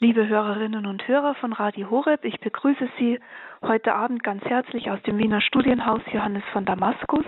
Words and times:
Liebe 0.00 0.28
Hörerinnen 0.28 0.86
und 0.86 1.08
Hörer 1.08 1.34
von 1.34 1.52
Radio 1.52 1.90
Horeb, 1.90 2.24
ich 2.24 2.38
begrüße 2.38 2.88
Sie 3.00 3.18
heute 3.62 3.96
Abend 3.96 4.22
ganz 4.22 4.44
herzlich 4.44 4.92
aus 4.92 5.02
dem 5.02 5.18
Wiener 5.18 5.40
Studienhaus 5.40 6.02
Johannes 6.12 6.44
von 6.52 6.64
Damaskus 6.64 7.24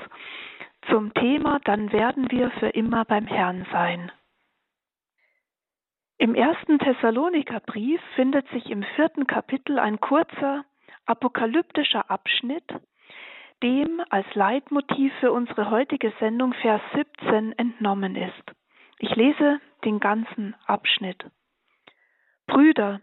zum 0.88 1.12
Thema 1.14 1.58
Dann 1.64 1.90
werden 1.90 2.30
wir 2.30 2.52
für 2.60 2.68
immer 2.68 3.04
beim 3.04 3.26
Herrn 3.26 3.66
sein. 3.72 4.12
Im 6.18 6.36
ersten 6.36 6.78
Thessalonikerbrief 6.78 8.00
findet 8.14 8.48
sich 8.50 8.70
im 8.70 8.84
vierten 8.94 9.26
Kapitel 9.26 9.80
ein 9.80 9.98
kurzer 9.98 10.64
apokalyptischer 11.06 12.08
Abschnitt, 12.08 12.72
dem 13.64 14.00
als 14.10 14.32
Leitmotiv 14.36 15.12
für 15.18 15.32
unsere 15.32 15.70
heutige 15.70 16.12
Sendung 16.20 16.52
Vers 16.52 16.82
17 16.94 17.50
entnommen 17.58 18.14
ist. 18.14 18.44
Ich 19.00 19.16
lese 19.16 19.60
den 19.84 19.98
ganzen 19.98 20.54
Abschnitt. 20.66 21.24
Brüder, 22.50 23.00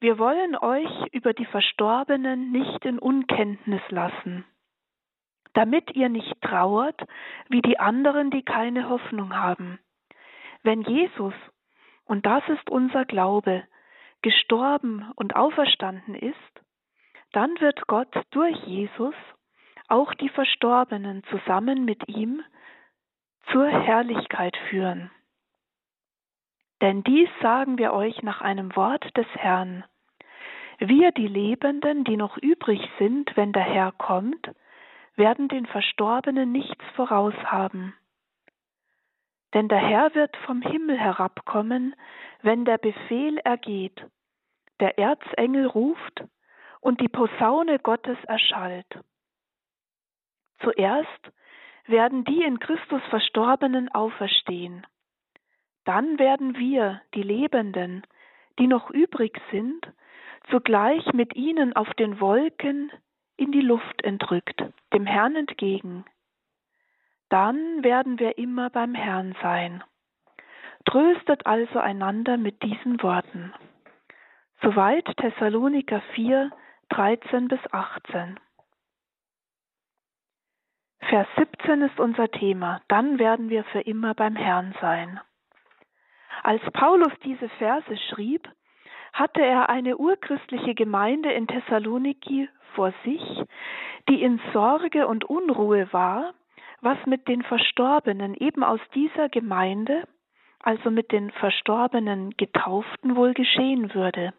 wir 0.00 0.18
wollen 0.18 0.56
euch 0.56 0.90
über 1.12 1.32
die 1.32 1.46
Verstorbenen 1.46 2.50
nicht 2.50 2.84
in 2.84 2.98
Unkenntnis 2.98 3.80
lassen, 3.90 4.44
damit 5.54 5.94
ihr 5.94 6.08
nicht 6.08 6.34
trauert 6.42 7.00
wie 7.48 7.62
die 7.62 7.78
anderen, 7.78 8.32
die 8.32 8.42
keine 8.42 8.88
Hoffnung 8.88 9.36
haben. 9.36 9.78
Wenn 10.64 10.82
Jesus, 10.82 11.34
und 12.06 12.26
das 12.26 12.42
ist 12.48 12.70
unser 12.70 13.04
Glaube, 13.04 13.62
gestorben 14.20 15.12
und 15.14 15.36
auferstanden 15.36 16.16
ist, 16.16 16.34
dann 17.30 17.60
wird 17.60 17.86
Gott 17.86 18.12
durch 18.32 18.56
Jesus 18.64 19.14
auch 19.86 20.12
die 20.14 20.28
Verstorbenen 20.28 21.22
zusammen 21.30 21.84
mit 21.84 22.08
ihm 22.08 22.42
zur 23.52 23.68
Herrlichkeit 23.68 24.56
führen. 24.70 25.12
Denn 26.82 27.04
dies 27.04 27.28
sagen 27.40 27.78
wir 27.78 27.92
euch 27.92 28.24
nach 28.24 28.40
einem 28.40 28.74
Wort 28.74 29.16
des 29.16 29.28
Herrn. 29.36 29.84
Wir, 30.78 31.12
die 31.12 31.28
Lebenden, 31.28 32.02
die 32.02 32.16
noch 32.16 32.36
übrig 32.36 32.80
sind, 32.98 33.36
wenn 33.36 33.52
der 33.52 33.62
Herr 33.62 33.92
kommt, 33.92 34.50
werden 35.14 35.46
den 35.46 35.64
Verstorbenen 35.66 36.50
nichts 36.50 36.84
voraus 36.96 37.34
haben. 37.44 37.94
Denn 39.54 39.68
der 39.68 39.78
Herr 39.78 40.12
wird 40.16 40.36
vom 40.38 40.60
Himmel 40.60 40.98
herabkommen, 40.98 41.94
wenn 42.40 42.64
der 42.64 42.78
Befehl 42.78 43.38
ergeht, 43.38 44.04
der 44.80 44.98
Erzengel 44.98 45.66
ruft 45.66 46.24
und 46.80 47.00
die 47.00 47.08
Posaune 47.08 47.78
Gottes 47.78 48.18
erschallt. 48.24 48.98
Zuerst 50.60 51.30
werden 51.86 52.24
die 52.24 52.42
in 52.42 52.58
Christus 52.58 53.02
Verstorbenen 53.08 53.88
auferstehen. 53.90 54.84
Dann 55.84 56.18
werden 56.18 56.56
wir, 56.56 57.00
die 57.14 57.22
Lebenden, 57.22 58.02
die 58.58 58.66
noch 58.66 58.90
übrig 58.90 59.40
sind, 59.50 59.86
zugleich 60.50 61.12
mit 61.12 61.34
ihnen 61.34 61.74
auf 61.74 61.92
den 61.94 62.20
Wolken 62.20 62.92
in 63.36 63.52
die 63.52 63.60
Luft 63.60 64.02
entrückt, 64.02 64.62
dem 64.92 65.06
Herrn 65.06 65.36
entgegen. 65.36 66.04
Dann 67.28 67.82
werden 67.82 68.18
wir 68.18 68.38
immer 68.38 68.70
beim 68.70 68.94
Herrn 68.94 69.34
sein. 69.40 69.82
Tröstet 70.84 71.46
also 71.46 71.78
einander 71.78 72.36
mit 72.36 72.62
diesen 72.62 73.02
Worten. 73.02 73.54
Soweit 74.60 75.06
Thessaloniker 75.16 76.02
4, 76.14 76.50
13 76.90 77.48
bis 77.48 77.60
18. 77.72 78.38
Vers 81.00 81.26
17 81.36 81.82
ist 81.82 81.98
unser 81.98 82.30
Thema. 82.30 82.80
Dann 82.88 83.18
werden 83.18 83.48
wir 83.48 83.64
für 83.64 83.80
immer 83.80 84.14
beim 84.14 84.36
Herrn 84.36 84.74
sein. 84.80 85.20
Als 86.42 86.62
Paulus 86.72 87.12
diese 87.24 87.48
Verse 87.50 87.96
schrieb, 88.10 88.48
hatte 89.12 89.42
er 89.42 89.68
eine 89.68 89.96
urchristliche 89.96 90.74
Gemeinde 90.74 91.30
in 91.32 91.46
Thessaloniki 91.46 92.48
vor 92.74 92.92
sich, 93.04 93.22
die 94.08 94.22
in 94.22 94.40
Sorge 94.52 95.06
und 95.06 95.24
Unruhe 95.24 95.92
war, 95.92 96.34
was 96.80 96.98
mit 97.06 97.28
den 97.28 97.42
Verstorbenen 97.42 98.34
eben 98.34 98.64
aus 98.64 98.80
dieser 98.92 99.28
Gemeinde, 99.28 100.08
also 100.60 100.90
mit 100.90 101.12
den 101.12 101.30
verstorbenen 101.30 102.32
Getauften, 102.36 103.14
wohl 103.14 103.34
geschehen 103.34 103.94
würde. 103.94 104.34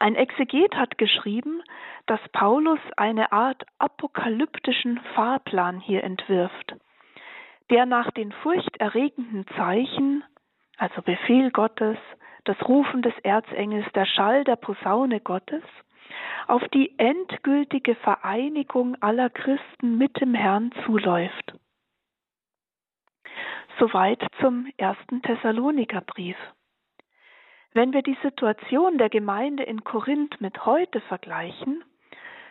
Ein 0.00 0.16
Exeget 0.16 0.74
hat 0.74 0.98
geschrieben, 0.98 1.62
dass 2.06 2.20
Paulus 2.32 2.80
eine 2.96 3.30
Art 3.30 3.64
apokalyptischen 3.78 4.98
Fahrplan 5.14 5.78
hier 5.78 6.02
entwirft 6.02 6.74
der 7.70 7.86
nach 7.86 8.10
den 8.12 8.32
furchterregenden 8.32 9.46
Zeichen, 9.56 10.24
also 10.76 11.02
Befehl 11.02 11.50
Gottes, 11.50 11.98
das 12.44 12.56
Rufen 12.68 13.02
des 13.02 13.14
Erzengels, 13.22 13.86
der 13.94 14.06
Schall 14.06 14.44
der 14.44 14.56
Posaune 14.56 15.20
Gottes, 15.20 15.62
auf 16.46 16.62
die 16.68 16.96
endgültige 16.98 17.96
Vereinigung 17.96 18.96
aller 19.02 19.30
Christen 19.30 19.98
mit 19.98 20.20
dem 20.20 20.34
Herrn 20.34 20.72
zuläuft. 20.84 21.54
Soweit 23.78 24.24
zum 24.40 24.72
ersten 24.76 25.22
Thessalonikerbrief. 25.22 26.36
Wenn 27.72 27.92
wir 27.92 28.02
die 28.02 28.16
Situation 28.22 28.96
der 28.96 29.10
Gemeinde 29.10 29.64
in 29.64 29.84
Korinth 29.84 30.40
mit 30.40 30.64
heute 30.64 31.00
vergleichen, 31.02 31.84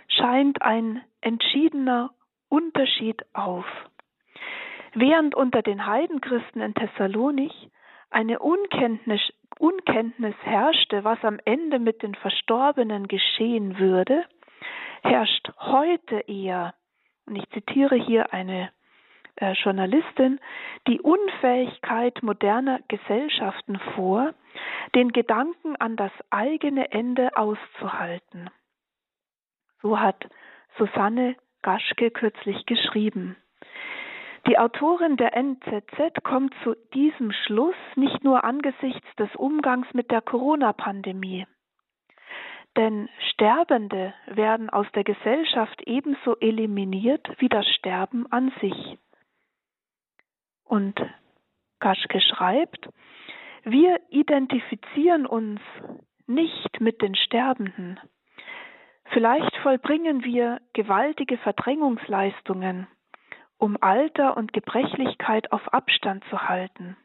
scheint 0.08 0.62
ein 0.62 1.02
entschiedener 1.22 2.12
Unterschied 2.48 3.26
auf. 3.34 3.66
Während 4.98 5.36
unter 5.36 5.62
den 5.62 5.86
Heidenchristen 5.86 6.62
in 6.62 6.74
Thessalonich 6.74 7.70
eine 8.10 8.40
Unkenntnis, 8.40 9.20
Unkenntnis 9.60 10.36
herrschte, 10.44 11.04
was 11.04 11.22
am 11.22 11.38
Ende 11.44 11.80
mit 11.80 12.02
den 12.02 12.16
Verstorbenen 12.16 13.10
geschehen 13.10 13.78
würde, 13.78 14.24
herrscht 15.04 15.52
heute 15.60 16.22
eher, 16.28 16.74
und 17.26 17.36
ich 17.36 17.50
zitiere 17.50 17.96
hier 17.96 18.32
eine 18.32 18.72
äh, 19.36 19.52
Journalistin, 19.52 20.40
die 20.88 21.02
Unfähigkeit 21.02 22.24
moderner 22.24 22.80
Gesellschaften 22.88 23.78
vor, 23.96 24.34
den 24.96 25.12
Gedanken 25.12 25.76
an 25.76 25.98
das 25.98 26.12
eigene 26.30 26.94
Ende 26.94 27.36
auszuhalten. 27.36 28.50
So 29.82 30.00
hat 30.00 30.26
Susanne 30.78 31.36
Gaschke 31.64 32.12
kürzlich 32.12 32.66
geschrieben. 32.66 33.36
Die 34.48 34.60
Autorin 34.60 35.18
der 35.18 35.36
NZZ 35.36 36.24
kommt 36.24 36.54
zu 36.64 36.76
diesem 36.94 37.32
Schluss 37.32 37.76
nicht 37.96 38.24
nur 38.24 38.44
angesichts 38.44 39.08
des 39.18 39.36
Umgangs 39.36 39.88
mit 39.94 40.12
der 40.12 40.22
Corona-Pandemie. 40.22 41.48
Denn 42.78 43.10
Sterbende 43.32 44.14
werden 44.28 44.70
aus 44.70 44.86
der 44.94 45.04
Gesellschaft 45.04 45.82
ebenso 45.88 46.36
eliminiert 46.38 47.28
wie 47.40 47.50
das 47.50 47.66
Sterben 47.70 48.32
an 48.32 48.52
sich. 48.62 49.00
Und 50.64 51.00
Gaschke 51.80 52.22
schreibt, 52.22 52.90
wir 53.64 54.00
identifizieren 54.10 55.26
uns 55.26 55.62
nicht 56.28 56.82
mit 56.82 57.02
den 57.02 57.16
Sterbenden. 57.16 58.00
Vielleicht 59.06 59.56
vollbringen 59.58 60.24
wir 60.24 60.62
gewaltige 60.74 61.38
Verdrängungsleistungen, 61.38 62.88
um 63.58 63.78
Alter 63.82 64.38
und 64.38 64.54
Gebrechlichkeit 64.54 65.52
auf 65.52 65.74
Abstand 65.74 66.24
zu 66.30 66.48
halten. 66.48 66.98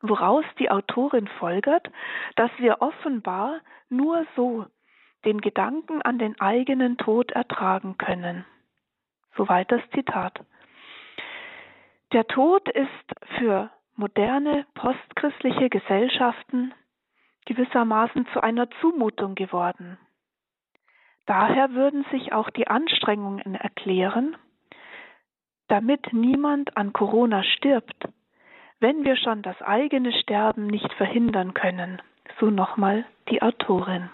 Woraus 0.00 0.44
die 0.58 0.70
Autorin 0.70 1.28
folgert, 1.38 1.90
dass 2.36 2.50
wir 2.58 2.80
offenbar 2.80 3.60
nur 3.88 4.26
so 4.36 4.66
den 5.24 5.40
Gedanken 5.40 6.00
an 6.02 6.18
den 6.18 6.40
eigenen 6.40 6.96
Tod 6.96 7.32
ertragen 7.32 7.98
können. 7.98 8.46
Soweit 9.36 9.70
das 9.70 9.82
Zitat. 9.94 10.40
Der 12.12 12.26
Tod 12.26 12.68
ist 12.68 12.88
für 13.38 13.70
moderne 13.94 14.66
postchristliche 14.74 15.68
Gesellschaften 15.68 16.74
gewissermaßen 17.44 18.26
zu 18.32 18.42
einer 18.42 18.70
Zumutung 18.80 19.34
geworden. 19.34 19.98
Daher 21.26 21.72
würden 21.74 22.04
sich 22.10 22.32
auch 22.32 22.50
die 22.50 22.66
Anstrengungen 22.66 23.54
erklären, 23.54 24.36
damit 25.70 26.12
niemand 26.12 26.76
an 26.76 26.92
Corona 26.92 27.44
stirbt, 27.44 28.08
wenn 28.80 29.04
wir 29.04 29.16
schon 29.16 29.42
das 29.42 29.60
eigene 29.62 30.12
Sterben 30.12 30.66
nicht 30.66 30.92
verhindern 30.94 31.54
können. 31.54 32.02
So 32.38 32.46
nochmal 32.46 33.04
die 33.28 33.42
Autorin. 33.42 34.10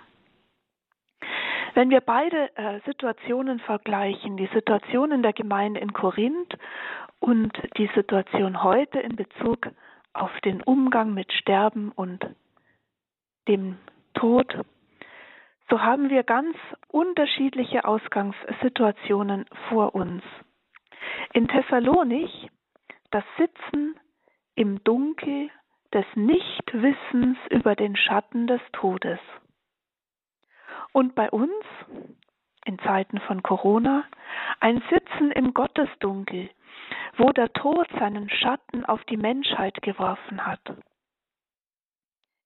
Wenn 1.74 1.90
wir 1.90 2.00
beide 2.00 2.56
äh, 2.56 2.80
Situationen 2.86 3.60
vergleichen, 3.60 4.36
die 4.36 4.48
Situation 4.52 5.12
in 5.12 5.22
der 5.22 5.32
Gemeinde 5.32 5.80
in 5.80 5.92
Korinth 5.92 6.56
und 7.20 7.52
die 7.76 7.90
Situation 7.94 8.62
heute 8.62 9.00
in 9.00 9.16
Bezug 9.16 9.68
auf 10.12 10.30
den 10.40 10.62
Umgang 10.62 11.12
mit 11.12 11.32
Sterben 11.32 11.92
und 11.92 12.26
dem 13.46 13.78
Tod, 14.14 14.56
so 15.68 15.82
haben 15.82 16.10
wir 16.10 16.22
ganz 16.22 16.56
unterschiedliche 16.88 17.84
Ausgangssituationen 17.84 19.46
vor 19.68 19.94
uns. 19.94 20.22
In 21.32 21.48
Thessalonich 21.48 22.50
das 23.10 23.24
Sitzen 23.36 23.98
im 24.54 24.82
Dunkel 24.84 25.50
des 25.92 26.06
Nichtwissens 26.14 27.38
über 27.50 27.74
den 27.74 27.96
Schatten 27.96 28.46
des 28.46 28.60
Todes. 28.72 29.20
Und 30.92 31.14
bei 31.14 31.30
uns, 31.30 31.52
in 32.64 32.78
Zeiten 32.80 33.20
von 33.20 33.42
Corona, 33.42 34.04
ein 34.60 34.82
Sitzen 34.90 35.30
im 35.32 35.54
Gottesdunkel, 35.54 36.50
wo 37.16 37.30
der 37.32 37.52
Tod 37.52 37.86
seinen 37.98 38.28
Schatten 38.30 38.84
auf 38.84 39.04
die 39.04 39.16
Menschheit 39.16 39.80
geworfen 39.82 40.46
hat. 40.46 40.60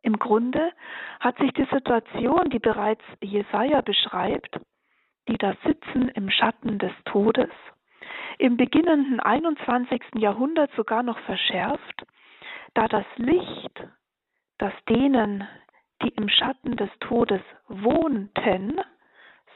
Im 0.03 0.19
Grunde 0.19 0.73
hat 1.21 1.37
sich 1.39 1.53
die 1.53 1.67
Situation, 1.73 2.51
die 2.51 2.59
bereits 2.59 3.05
Jesaja 3.21 3.83
beschreibt, 3.83 4.59
die 5.29 5.37
da 5.37 5.55
sitzen 5.65 6.09
im 6.09 6.31
Schatten 6.31 6.79
des 6.79 6.93
Todes, 7.05 7.51
im 8.39 8.57
beginnenden 8.57 9.21
21. 9.21 10.01
Jahrhundert 10.17 10.71
sogar 10.77 11.03
noch 11.03 11.19
verschärft, 11.21 12.07
da 12.75 12.89
das 12.89 13.05
Licht, 13.17 13.83
das 14.59 14.73
denen, 14.89 15.47
die 16.03 16.09
im 16.09 16.29
Schatten 16.29 16.77
des 16.77 16.91
Todes 17.01 17.43
wohnten, 17.69 18.81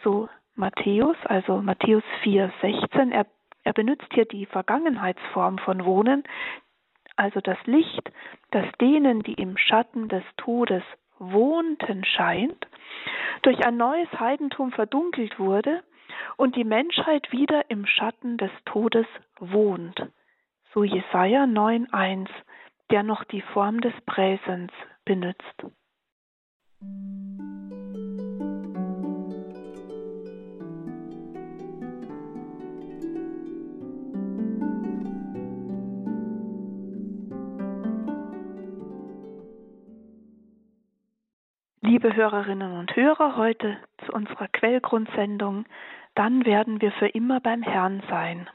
so 0.02 0.28
Matthäus, 0.54 1.16
also 1.24 1.62
Matthäus 1.62 2.04
4, 2.22 2.52
16, 2.60 3.12
er, 3.12 3.26
er 3.64 3.72
benutzt 3.72 4.06
hier 4.12 4.26
die 4.26 4.46
Vergangenheitsform 4.46 5.58
von 5.58 5.84
wohnen, 5.84 6.24
also 7.16 7.40
das 7.40 7.58
Licht, 7.64 8.10
das 8.50 8.66
denen, 8.80 9.22
die 9.22 9.34
im 9.34 9.56
Schatten 9.56 10.08
des 10.08 10.24
Todes 10.36 10.82
wohnten, 11.18 12.04
scheint, 12.04 12.66
durch 13.42 13.64
ein 13.64 13.76
neues 13.76 14.08
Heidentum 14.18 14.72
verdunkelt 14.72 15.38
wurde 15.38 15.82
und 16.36 16.56
die 16.56 16.64
Menschheit 16.64 17.30
wieder 17.32 17.70
im 17.70 17.86
Schatten 17.86 18.36
des 18.36 18.50
Todes 18.64 19.06
wohnt. 19.38 20.00
So 20.72 20.84
Jesaja 20.84 21.44
9,1, 21.44 22.28
der 22.90 23.02
noch 23.02 23.24
die 23.24 23.42
Form 23.42 23.80
des 23.80 23.94
Präsens 24.06 24.72
benutzt. 25.04 25.64
Liebe 41.80 42.16
Hörerinnen 42.16 42.78
und 42.78 42.96
Hörer, 42.96 43.36
heute 43.36 43.76
zu 44.04 44.12
unserer 44.12 44.48
Quellgrundsendung, 44.48 45.64
dann 46.14 46.44
werden 46.44 46.80
wir 46.80 46.92
für 46.92 47.08
immer 47.08 47.40
beim 47.40 47.62
Herrn 47.62 48.02
sein. 48.08 48.48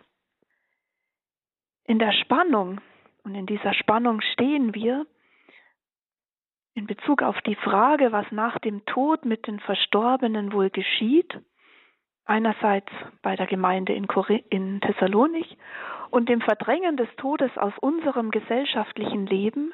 In 1.86 2.00
der 2.00 2.14
Spannung, 2.14 2.82
und 3.24 3.36
in 3.36 3.46
dieser 3.46 3.74
Spannung 3.74 4.22
stehen 4.22 4.74
wir, 4.74 5.06
in 6.76 6.88
Bezug 6.88 7.22
auf 7.22 7.40
die 7.42 7.56
Frage, 7.56 8.12
was 8.12 8.26
nach 8.32 8.60
dem 8.60 8.86
Tod 8.86 9.26
mit 9.26 9.48
den 9.48 9.60
Verstorbenen 9.60 10.54
wohl 10.54 10.70
geschieht, 10.70 11.38
einerseits 12.26 12.92
bei 13.22 13.36
der 13.36 13.48
Gemeinde 13.48 13.94
in, 13.94 14.08
in 14.50 14.80
Thessalonich 14.82 15.58
und 16.12 16.30
dem 16.30 16.42
Verdrängen 16.42 16.96
des 16.96 17.10
Todes 17.18 17.52
aus 17.58 17.74
unserem 17.80 18.32
gesellschaftlichen 18.32 19.26
Leben, 19.26 19.74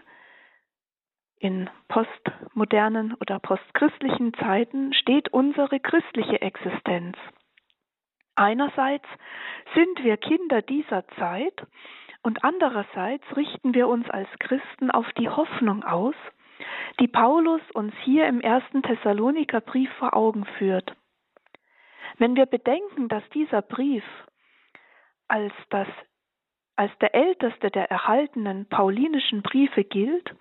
in 1.38 1.70
postmodernen 1.90 3.14
oder 3.20 3.40
postchristlichen 3.40 4.34
Zeiten 4.36 4.94
steht 4.94 5.30
unsere 5.34 5.80
christliche 5.80 6.42
Existenz. 6.42 7.18
Einerseits 8.36 9.08
sind 9.74 10.04
wir 10.04 10.18
Kinder 10.18 10.62
dieser 10.62 11.08
Zeit 11.20 11.66
und 12.22 12.44
andererseits 12.44 13.24
richten 13.36 13.74
wir 13.74 13.88
uns 13.88 14.10
als 14.10 14.28
Christen 14.40 14.92
auf 14.92 15.10
die 15.14 15.30
Hoffnung 15.30 15.84
aus, 15.84 16.16
die 17.00 17.08
Paulus 17.08 17.62
uns 17.74 17.94
hier 18.04 18.28
im 18.28 18.42
ersten 18.42 18.84
Thessaloniker 18.84 19.62
Brief 19.62 19.92
vor 20.00 20.16
Augen 20.16 20.46
führt. 20.58 20.96
Wenn 22.18 22.36
wir 22.36 22.46
bedenken, 22.46 23.08
dass 23.10 23.24
dieser 23.30 23.62
Brief 23.62 24.04
als 25.28 25.54
das 25.70 25.88
als 26.78 26.92
der 27.00 27.16
älteste 27.16 27.72
der 27.72 27.90
erhaltenen 27.90 28.68
paulinischen 28.68 29.42
Briefe 29.42 29.86
gilt, 29.86 30.36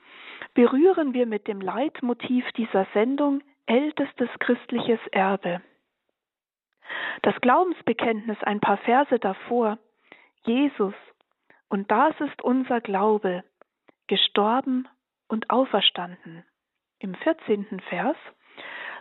berühren 0.55 1.14
wir 1.14 1.26
mit 1.26 1.47
dem 1.47 1.61
Leitmotiv 1.61 2.44
dieser 2.56 2.87
Sendung 2.93 3.40
ältestes 3.67 4.29
christliches 4.40 4.99
Erbe. 5.12 5.62
Das 7.23 7.35
Glaubensbekenntnis 7.41 8.39
ein 8.43 8.61
paar 8.61 8.79
Verse 8.79 9.19
davor, 9.19 9.79
Jesus, 10.45 10.95
und 11.69 11.91
das 11.91 12.19
ist 12.21 12.43
unser 12.43 12.81
Glaube, 12.81 13.45
gestorben 14.07 14.89
und 15.29 15.51
auferstanden. 15.51 16.45
Im 16.99 17.15
14. 17.15 17.81
Vers 17.89 18.17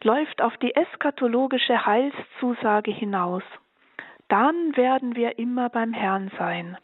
läuft 0.04 0.42
auf 0.42 0.56
die 0.58 0.76
eskatologische 0.76 1.86
Heilszusage 1.86 2.92
hinaus. 2.92 3.44
Dann 4.30 4.76
werden 4.76 5.16
wir 5.16 5.38
immer 5.38 5.70
beim 5.70 5.94
Herrn 5.94 6.32
sein. 6.38 6.78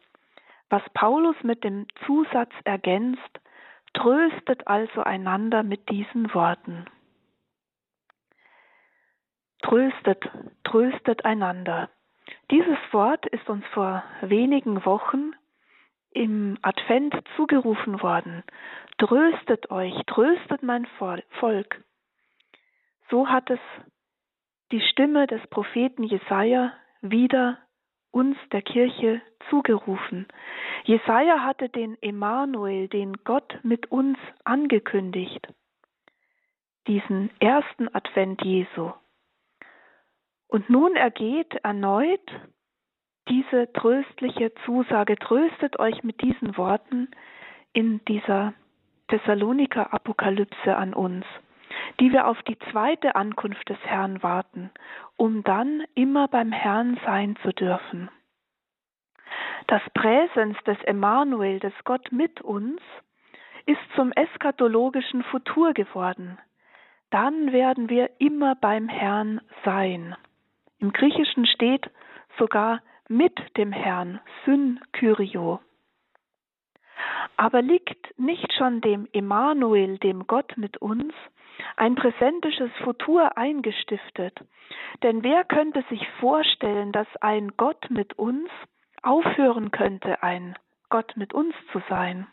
Was 0.70 0.84
Paulus 0.94 1.36
mit 1.42 1.64
dem 1.64 1.88
Zusatz 2.06 2.54
ergänzt, 2.64 3.40
Tröstet 3.94 4.68
also 4.68 5.02
einander 5.02 5.64
mit 5.64 5.90
diesen 5.90 6.34
Worten. 6.34 6.86
Tröstet, 9.62 10.30
tröstet 10.64 11.26
einander. 11.26 11.90
Dieses 12.52 12.78
Wort 12.92 13.26
ist 13.28 13.50
uns 13.50 13.66
vor 13.74 14.04
wenigen 14.22 14.86
Wochen 14.86 15.34
im 16.12 16.58
Advent 16.62 17.16
zugerufen 17.36 18.02
worden. 18.02 18.44
Tröstet 18.98 19.70
euch, 19.72 19.94
tröstet 20.08 20.64
mein 20.64 20.88
Volk. 21.40 21.84
So 23.10 23.28
hat 23.28 23.50
es 23.50 23.60
die 24.72 24.82
Stimme 24.82 25.28
des 25.28 25.46
Propheten 25.48 26.04
Jesaja 26.04 26.74
wieder 27.02 27.58
uns 28.12 28.38
der 28.52 28.62
Kirche 28.62 29.22
zugerufen. 29.50 30.28
Jesaja 30.84 31.44
hatte 31.44 31.70
den 31.70 31.98
Emanuel, 32.02 32.88
den 32.88 33.14
Gott 33.24 33.60
mit 33.64 33.92
uns 33.92 34.18
angekündigt, 34.44 35.48
diesen 36.88 37.30
ersten 37.40 37.94
Advent 37.94 38.42
Jesu. 38.44 38.92
Und 40.50 40.70
nun 40.70 40.98
ergeht 40.98 41.56
erneut 41.64 42.20
diese 43.30 43.72
tröstliche 43.72 44.52
Zusage, 44.66 45.16
tröstet 45.16 45.80
euch 45.80 46.04
mit 46.04 46.22
diesen 46.22 46.58
Worten 46.58 47.10
in 47.72 48.04
dieser 48.06 48.54
Thessaloniker 49.08 49.94
Apokalypse 49.94 50.76
an 50.76 50.94
uns 50.94 51.26
die 52.00 52.12
wir 52.12 52.28
auf 52.28 52.42
die 52.44 52.58
zweite 52.72 53.16
Ankunft 53.16 53.70
des 53.70 53.80
Herrn 53.84 54.22
warten, 54.24 54.72
um 55.18 55.44
dann 55.44 55.84
immer 55.96 56.28
beim 56.28 56.52
Herrn 56.52 57.00
sein 57.06 57.36
zu 57.44 57.52
dürfen. 57.52 58.10
Das 59.68 59.82
Präsens 59.94 60.58
des 60.66 60.82
Emanuel, 60.84 61.60
des 61.60 61.74
Gott 61.84 62.12
mit 62.12 62.42
uns, 62.42 62.82
ist 63.66 63.82
zum 63.96 64.12
eskatologischen 64.14 65.24
Futur 65.24 65.74
geworden. 65.74 66.40
Dann 67.12 67.52
werden 67.52 67.90
wir 67.90 68.10
immer 68.20 68.56
beim 68.56 68.88
Herrn 68.88 69.42
sein. 69.64 70.16
Im 70.80 70.94
Griechischen 70.94 71.46
steht 71.46 71.90
sogar 72.38 72.82
mit 73.08 73.38
dem 73.58 73.72
Herrn, 73.72 74.20
Syn 74.46 74.80
Kyrio. 74.94 75.60
Aber 77.38 77.62
liegt 77.62 78.18
nicht 78.20 78.52
schon 78.54 78.82
dem 78.82 79.08
Emanuel, 79.14 79.98
dem 79.98 80.28
Gott 80.28 80.58
mit 80.58 80.78
uns, 80.78 81.14
ein 81.76 81.96
präsentisches 81.96 82.72
Futur 82.84 83.38
eingestiftet. 83.38 84.38
Denn 85.04 85.24
wer 85.24 85.44
könnte 85.44 85.84
sich 85.90 86.08
vorstellen, 86.20 86.92
dass 86.92 87.08
ein 87.22 87.56
Gott 87.58 87.90
mit 87.90 88.18
uns 88.18 88.50
aufhören 89.02 89.72
könnte, 89.72 90.22
ein 90.24 90.58
Gott 90.90 91.16
mit 91.16 91.34
uns 91.34 91.56
zu 91.72 91.82
sein? 91.90 92.28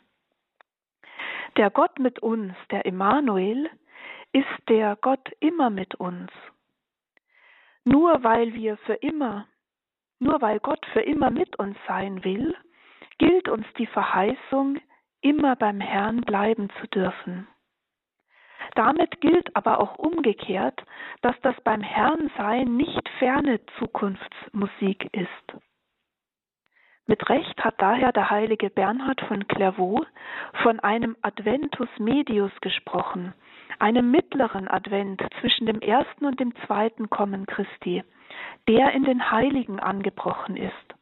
Der 1.56 1.70
Gott 1.70 1.98
mit 1.98 2.18
uns, 2.20 2.54
der 2.70 2.84
Immanuel, 2.84 3.70
ist 4.32 4.68
der 4.68 4.96
Gott 5.00 5.30
immer 5.40 5.70
mit 5.70 5.94
uns. 5.94 6.30
Nur 7.88 8.24
weil 8.24 8.52
wir 8.52 8.76
für 8.78 8.94
immer, 8.94 9.46
nur 10.18 10.42
weil 10.42 10.58
Gott 10.58 10.84
für 10.92 11.02
immer 11.02 11.30
mit 11.30 11.56
uns 11.56 11.76
sein 11.86 12.24
will, 12.24 12.56
gilt 13.18 13.48
uns 13.48 13.64
die 13.78 13.86
Verheißung, 13.86 14.78
immer 15.20 15.54
beim 15.54 15.80
Herrn 15.80 16.22
bleiben 16.22 16.68
zu 16.80 16.88
dürfen. 16.88 17.46
Damit 18.74 19.20
gilt 19.20 19.54
aber 19.54 19.78
auch 19.78 19.98
umgekehrt, 19.98 20.82
dass 21.22 21.40
das 21.42 21.54
beim 21.62 21.80
Herrn 21.80 22.28
sein 22.36 22.76
nicht 22.76 23.08
ferne 23.20 23.60
Zukunftsmusik 23.78 25.08
ist. 25.14 25.62
Mit 27.06 27.28
Recht 27.28 27.64
hat 27.64 27.80
daher 27.80 28.10
der 28.10 28.30
heilige 28.30 28.68
Bernhard 28.68 29.20
von 29.28 29.46
Clairvaux 29.46 30.04
von 30.62 30.80
einem 30.80 31.16
Adventus 31.22 31.88
Medius 31.98 32.52
gesprochen, 32.60 33.34
einem 33.78 34.10
mittleren 34.10 34.68
Advent 34.68 35.22
zwischen 35.40 35.66
dem 35.66 35.80
ersten 35.80 36.24
und 36.24 36.40
dem 36.40 36.54
zweiten 36.66 37.10
Kommen 37.10 37.46
Christi, 37.46 38.04
der 38.68 38.92
in 38.92 39.04
den 39.04 39.30
Heiligen 39.30 39.80
angebrochen 39.80 40.56
ist. 40.56 40.94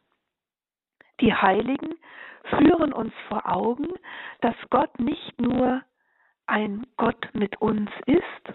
Die 1.21 1.33
Heiligen 1.33 1.95
führen 2.57 2.93
uns 2.93 3.13
vor 3.27 3.47
Augen, 3.47 3.87
dass 4.41 4.55
Gott 4.69 4.99
nicht 4.99 5.39
nur 5.39 5.81
ein 6.47 6.85
Gott 6.97 7.29
mit 7.33 7.61
uns 7.61 7.89
ist, 8.05 8.53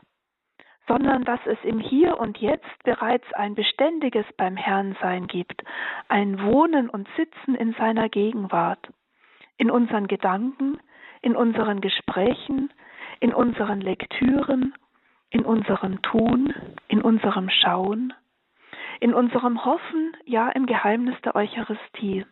sondern 0.87 1.25
dass 1.25 1.41
es 1.47 1.59
im 1.63 1.79
Hier 1.79 2.19
und 2.19 2.39
Jetzt 2.39 2.83
bereits 2.85 3.33
ein 3.35 3.55
beständiges 3.55 4.27
beim 4.37 4.57
Herrn 4.57 4.97
sein 5.01 5.27
gibt, 5.27 5.63
ein 6.09 6.43
Wohnen 6.43 6.89
und 6.89 7.09
Sitzen 7.17 7.55
in 7.55 7.73
seiner 7.75 8.09
Gegenwart, 8.09 8.89
in 9.57 9.71
unseren 9.71 10.07
Gedanken, 10.07 10.79
in 11.23 11.37
unseren 11.37 11.81
Gesprächen, 11.81 12.73
in 13.21 13.35
unseren 13.35 13.81
Lektüren, 13.81 14.75
in 15.31 15.45
unserem 15.45 16.03
Tun, 16.03 16.55
in 16.89 17.03
unserem 17.03 17.51
Schauen, 17.51 18.13
in 19.01 19.15
unserem 19.15 19.65
Hoffen, 19.65 20.17
ja 20.25 20.49
im 20.51 20.67
Geheimnis 20.67 21.17
der 21.23 21.35
Eucharistie. 21.37 22.27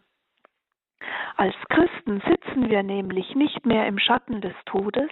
Als 1.36 1.54
Christen 1.68 2.20
sitzen 2.28 2.68
wir 2.68 2.82
nämlich 2.82 3.34
nicht 3.36 3.64
mehr 3.64 3.86
im 3.86 3.98
Schatten 3.98 4.40
des 4.40 4.54
Todes, 4.66 5.10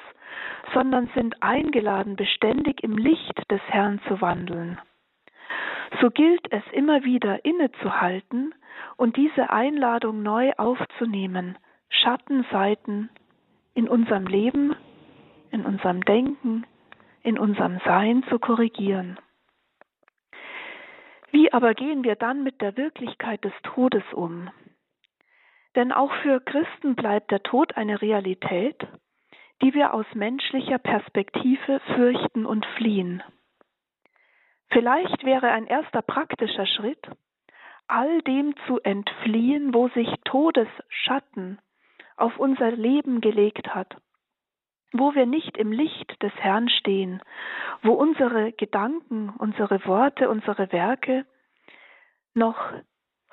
sondern 0.75 1.09
sind 1.15 1.41
eingeladen, 1.43 2.17
beständig 2.17 2.83
im 2.83 2.97
Licht 2.97 3.51
des 3.51 3.61
Herrn 3.69 4.01
zu 4.09 4.21
wandeln. 4.21 4.81
So 6.01 6.11
gilt 6.11 6.53
es 6.53 6.65
immer 6.73 7.05
wieder 7.05 7.45
innezuhalten 7.45 8.55
und 8.97 9.17
diese 9.17 9.51
Einladung 9.51 10.23
neu 10.23 10.53
aufzunehmen, 10.57 11.57
Schattenseiten 11.89 13.09
in 13.77 13.89
unserem 13.89 14.27
Leben, 14.27 14.75
in 15.51 15.67
unserem 15.67 16.01
Denken, 16.01 16.67
in 17.23 17.39
unserem 17.39 17.79
Sein 17.85 18.25
zu 18.31 18.39
korrigieren. 18.39 19.19
Wie 21.31 21.53
aber 21.53 21.75
gehen 21.75 22.03
wir 22.03 22.17
dann 22.17 22.43
mit 22.43 22.63
der 22.63 22.79
Wirklichkeit 22.79 23.45
des 23.45 23.53
Todes 23.63 24.03
um? 24.15 24.51
Denn 25.75 25.93
auch 25.93 26.13
für 26.23 26.41
Christen 26.41 26.95
bleibt 26.95 27.31
der 27.31 27.43
Tod 27.43 27.77
eine 27.77 28.01
Realität, 28.01 28.81
die 29.61 29.75
wir 29.75 29.93
aus 29.93 30.07
menschlicher 30.15 30.79
Perspektive 30.79 31.81
fürchten 31.95 32.47
und 32.47 32.65
fliehen. 32.79 33.23
Vielleicht 34.71 35.23
wäre 35.23 35.51
ein 35.51 35.67
erster 35.67 36.01
praktischer 36.01 36.67
Schritt, 36.67 37.11
all 37.89 38.23
dem 38.23 38.55
zu 38.67 38.81
entfliehen, 38.81 39.75
wo 39.75 39.89
sich 39.89 40.09
Todesschatten 40.25 41.59
auf 42.17 42.39
unser 42.39 42.71
Leben 42.71 43.21
gelegt 43.21 43.75
hat, 43.75 43.97
wo 44.93 45.15
wir 45.15 45.27
nicht 45.27 45.57
im 45.57 45.73
Licht 45.73 46.23
des 46.23 46.33
Herrn 46.37 46.69
stehen, 46.69 47.23
wo 47.83 47.93
unsere 47.93 48.53
Gedanken, 48.53 49.31
unsere 49.39 49.85
Worte, 49.87 50.29
unsere 50.29 50.73
Werke 50.73 51.27
noch 52.35 52.59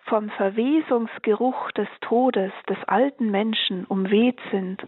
vom 0.06 0.30
Verwesungsgeruch 0.32 1.72
des 1.72 1.88
Todes 2.02 2.52
des 2.68 2.78
alten 2.88 3.32
Menschen 3.32 3.86
umweht 3.86 4.40
sind, 4.52 4.86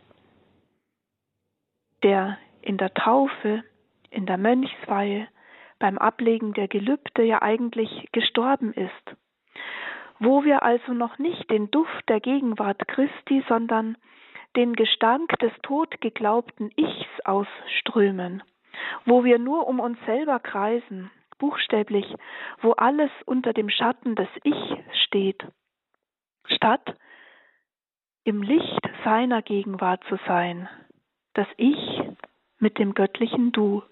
der 2.03 2.37
in 2.61 2.77
der 2.77 2.93
Taufe, 2.93 3.63
in 4.09 4.25
der 4.25 4.37
Mönchsweihe, 4.37 5.27
beim 5.79 5.97
Ablegen 5.97 6.53
der 6.53 6.67
Gelübde 6.67 7.23
ja 7.23 7.41
eigentlich 7.41 8.09
gestorben 8.11 8.73
ist, 8.73 9.15
wo 10.19 10.43
wir 10.43 10.63
also 10.63 10.93
noch 10.93 11.17
nicht 11.17 11.49
den 11.49 11.69
Duft 11.71 12.09
der 12.09 12.19
Gegenwart 12.19 12.87
Christi, 12.87 13.43
sondern 13.47 13.97
den 14.55 14.73
Gestank 14.73 15.37
des 15.39 15.51
totgeglaubten 15.63 16.71
Ichs 16.75 17.07
ausströmen, 17.25 18.43
wo 19.05 19.23
wir 19.23 19.39
nur 19.39 19.67
um 19.67 19.79
uns 19.79 19.97
selber 20.05 20.39
kreisen, 20.39 21.11
buchstäblich, 21.37 22.05
wo 22.61 22.71
alles 22.73 23.11
unter 23.25 23.53
dem 23.53 23.69
Schatten 23.69 24.15
des 24.15 24.29
Ich 24.43 24.77
steht, 25.05 25.45
statt 26.45 26.95
im 28.23 28.41
Licht 28.41 28.81
seiner 29.03 29.41
Gegenwart 29.41 30.03
zu 30.09 30.17
sein, 30.25 30.67
das 31.33 31.47
Ich 31.57 32.01
mit 32.57 32.79
dem 32.79 32.93
göttlichen 32.93 33.51
Du. 33.51 33.83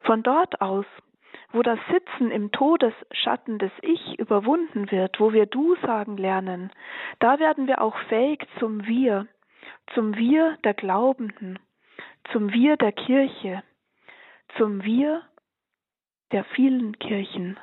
Von 0.00 0.22
dort 0.22 0.60
aus, 0.60 0.86
wo 1.54 1.62
das 1.62 1.78
Sitzen 1.90 2.32
im 2.32 2.50
Todesschatten 2.50 3.58
des 3.58 3.70
Ich 3.82 4.18
überwunden 4.18 4.90
wird, 4.90 5.20
wo 5.20 5.32
wir 5.32 5.46
Du 5.46 5.76
sagen 5.76 6.16
lernen, 6.16 6.72
da 7.20 7.38
werden 7.38 7.68
wir 7.68 7.80
auch 7.80 7.96
fähig 8.08 8.44
zum 8.58 8.84
Wir, 8.86 9.28
zum 9.94 10.16
Wir 10.16 10.58
der 10.64 10.74
Glaubenden, 10.74 11.60
zum 12.32 12.52
Wir 12.52 12.76
der 12.76 12.92
Kirche, 12.92 13.62
zum 14.58 14.82
Wir 14.82 15.22
der 16.32 16.44
vielen 16.44 16.98
Kirchen. 16.98 17.56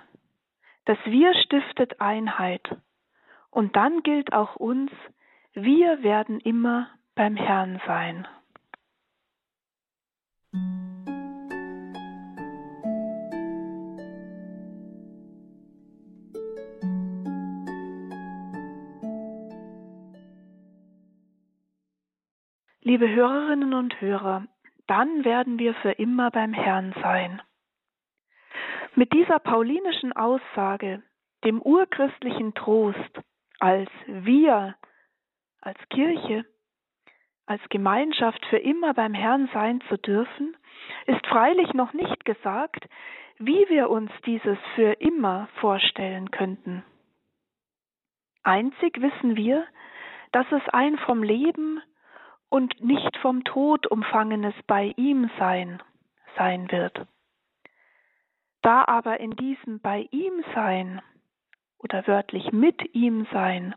Das 0.86 0.98
Wir 1.05 1.33
stiftet 1.33 2.00
Einheit. 2.00 2.77
Und 3.50 3.75
dann 3.75 4.03
gilt 4.03 4.31
auch 4.31 4.55
uns, 4.55 4.91
wir 5.53 6.01
werden 6.01 6.39
immer 6.39 6.88
beim 7.13 7.36
Herrn 7.36 7.81
sein. 7.86 8.25
Liebe 22.84 23.08
Hörerinnen 23.08 23.76
und 23.76 24.02
Hörer, 24.02 24.48
dann 24.88 25.24
werden 25.24 25.60
wir 25.60 25.76
für 25.76 25.92
immer 25.92 26.32
beim 26.32 26.52
Herrn 26.52 26.96
sein. 27.00 27.40
Mit 28.96 29.14
dieser 29.14 29.38
paulinischen 29.38 30.14
Aussage, 30.14 31.04
dem 31.44 31.62
urchristlichen 31.62 32.56
Trost, 32.56 33.22
als 33.60 33.88
wir, 34.08 34.76
als 35.62 35.78
Kirche, 35.90 36.44
als 37.46 37.62
Gemeinschaft 37.70 38.44
für 38.48 38.58
immer 38.58 38.96
beim 38.96 39.14
Herrn 39.14 39.48
sein 39.54 39.82
zu 39.88 39.98
dürfen, 39.98 40.58
ist 41.06 41.26
freilich 41.28 41.76
noch 41.76 41.94
nicht 41.94 42.26
gesagt, 42.26 42.90
wie 43.38 43.64
wir 43.70 43.92
uns 43.92 44.10
dieses 44.26 44.58
für 44.74 44.94
immer 44.94 45.50
vorstellen 45.60 46.32
könnten. 46.32 46.84
Einzig 48.42 49.00
wissen 49.00 49.36
wir, 49.36 49.68
dass 50.32 50.48
es 50.52 50.68
ein 50.70 50.98
vom 50.98 51.22
Leben 51.22 51.80
und 52.51 52.84
nicht 52.84 53.17
vom 53.17 53.43
Tod 53.46 53.88
umfangenes 53.88 54.53
bei 54.67 54.93
ihm 54.98 55.31
sein 55.39 55.81
sein 56.38 56.72
wird. 56.72 57.08
Da 58.62 58.86
aber 58.86 59.20
in 59.20 59.31
diesem 59.31 59.79
bei 59.79 60.08
ihm 60.12 60.43
sein 60.53 61.01
oder 61.79 62.05
wörtlich 62.08 62.51
mit 62.51 62.93
ihm 62.93 63.25
sein 63.31 63.74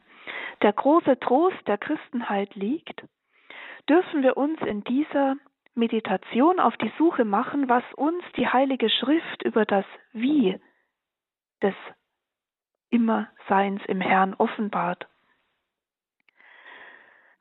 der 0.63 0.73
große 0.73 1.19
Trost 1.21 1.67
der 1.67 1.79
Christenheit 1.79 2.55
liegt, 2.55 3.05
dürfen 3.89 4.23
wir 4.23 4.37
uns 4.37 4.61
in 4.63 4.83
dieser 4.85 5.37
Meditation 5.75 6.61
auf 6.61 6.77
die 6.77 6.93
Suche 6.99 7.25
machen, 7.25 7.69
was 7.69 7.85
uns 7.97 8.23
die 8.37 8.49
Heilige 8.49 8.89
Schrift 8.89 9.43
über 9.43 9.65
das 9.65 9.85
Wie 10.13 10.59
des 11.63 11.75
Immerseins 12.91 13.83
im 13.87 14.01
Herrn 14.01 14.35
offenbart. 14.35 15.09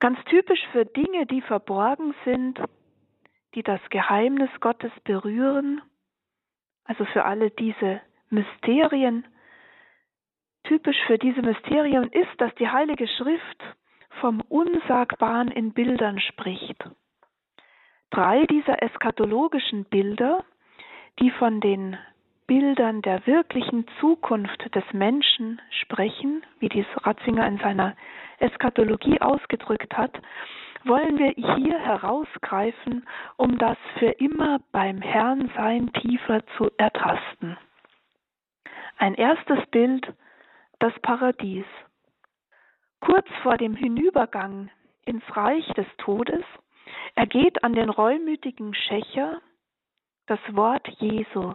Ganz 0.03 0.19
typisch 0.25 0.59
für 0.73 0.83
Dinge, 0.83 1.25
die 1.25 1.39
verborgen 1.39 2.13
sind, 2.25 2.59
die 3.55 3.63
das 3.63 3.79
Geheimnis 3.89 4.49
Gottes 4.59 4.91
berühren, 5.05 5.81
also 6.83 7.05
für 7.05 7.23
alle 7.23 7.51
diese 7.51 8.01
Mysterien, 8.29 9.25
typisch 10.65 10.97
für 11.07 11.17
diese 11.17 11.41
Mysterien 11.41 12.11
ist, 12.11 12.31
dass 12.39 12.53
die 12.55 12.67
Heilige 12.67 13.07
Schrift 13.07 13.63
vom 14.19 14.41
Unsagbaren 14.49 15.47
in 15.47 15.71
Bildern 15.71 16.19
spricht. 16.19 16.83
Drei 18.09 18.45
dieser 18.47 18.83
eschatologischen 18.83 19.85
Bilder, 19.85 20.43
die 21.19 21.31
von 21.31 21.61
den 21.61 21.97
Bildern 22.45 23.01
der 23.03 23.25
wirklichen 23.25 23.85
Zukunft 24.01 24.75
des 24.75 24.83
Menschen 24.91 25.61
sprechen, 25.69 26.45
wie 26.59 26.67
dies 26.67 26.87
Ratzinger 26.97 27.47
in 27.47 27.57
seiner 27.59 27.95
Eschatologie 28.43 29.21
ausgedrückt 29.21 29.95
hat, 29.97 30.13
wollen 30.85 31.17
wir 31.17 31.31
hier 31.55 31.79
herausgreifen, 31.79 33.07
um 33.37 33.57
das 33.57 33.77
für 33.99 34.11
immer 34.19 34.59
beim 34.71 35.01
Herrn 35.01 35.49
sein 35.55 35.91
tiefer 35.93 36.45
zu 36.57 36.69
ertasten. 36.77 37.57
Ein 38.97 39.15
erstes 39.15 39.65
Bild, 39.71 40.13
das 40.79 40.93
Paradies. 41.01 41.65
Kurz 42.99 43.27
vor 43.41 43.57
dem 43.57 43.75
Hinübergang 43.75 44.69
ins 45.05 45.23
Reich 45.35 45.65
des 45.73 45.87
Todes 45.97 46.43
ergeht 47.15 47.63
an 47.63 47.73
den 47.73 47.89
reumütigen 47.89 48.73
Schächer 48.73 49.41
das 50.27 50.39
Wort 50.51 50.87
Jesu. 50.99 51.53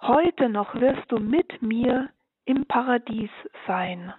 Heute 0.00 0.48
noch 0.48 0.74
wirst 0.74 1.10
du 1.10 1.18
mit 1.18 1.62
mir 1.62 2.10
im 2.44 2.66
Paradies 2.66 3.30
sein. 3.66 4.12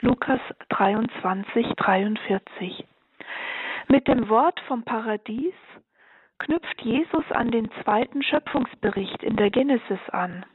Lukas 0.00 0.40
23, 0.68 1.74
43. 1.74 2.86
Mit 3.88 4.06
dem 4.06 4.28
Wort 4.28 4.60
vom 4.68 4.84
Paradies 4.84 5.54
knüpft 6.38 6.80
Jesus 6.82 7.24
an 7.32 7.50
den 7.50 7.68
zweiten 7.82 8.22
Schöpfungsbericht 8.22 9.24
in 9.24 9.34
der 9.34 9.50
Genesis 9.50 9.98
an, 10.12 10.46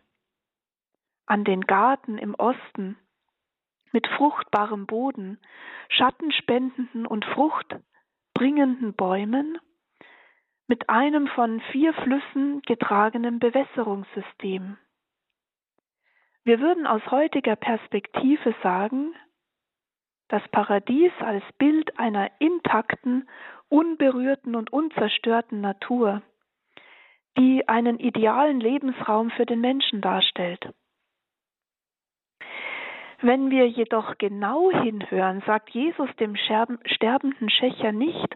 an 1.26 1.44
den 1.44 1.60
Garten 1.60 2.18
im 2.18 2.36
Osten 2.36 2.98
mit 3.92 4.08
fruchtbarem 4.08 4.86
Boden, 4.86 5.38
schattenspendenden 5.90 7.06
und 7.06 7.26
Frucht 7.26 7.76
bringenden 8.34 8.94
Bäumen 8.94 9.60
mit 10.68 10.88
einem 10.88 11.28
von 11.28 11.60
vier 11.74 11.94
Flüssen 11.94 12.62
getragenen 12.62 13.40
Bewässerungssystem. 13.40 14.78
Wir 16.46 16.62
würden 16.62 16.88
aus 16.88 17.06
heutiger 17.12 17.58
Perspektive 17.58 18.56
sagen, 18.64 19.14
das 20.30 20.42
Paradies 20.50 21.12
als 21.20 21.44
Bild 21.58 22.00
einer 22.00 22.30
intakten, 22.40 23.28
unberührten 23.70 24.56
und 24.56 24.72
unzerstörten 24.72 25.62
Natur, 25.62 26.22
die 27.38 27.68
einen 27.68 28.00
idealen 28.00 28.60
Lebensraum 28.60 29.32
für 29.32 29.46
den 29.46 29.62
Menschen 29.62 30.02
darstellt. 30.02 30.74
Wenn 33.22 33.50
wir 33.50 33.68
jedoch 33.70 34.18
genau 34.18 34.70
hinhören, 34.70 35.42
sagt 35.46 35.70
Jesus 35.70 36.10
dem 36.20 36.36
sterbenden 36.36 37.50
Schächer 37.50 37.94
nicht, 37.94 38.36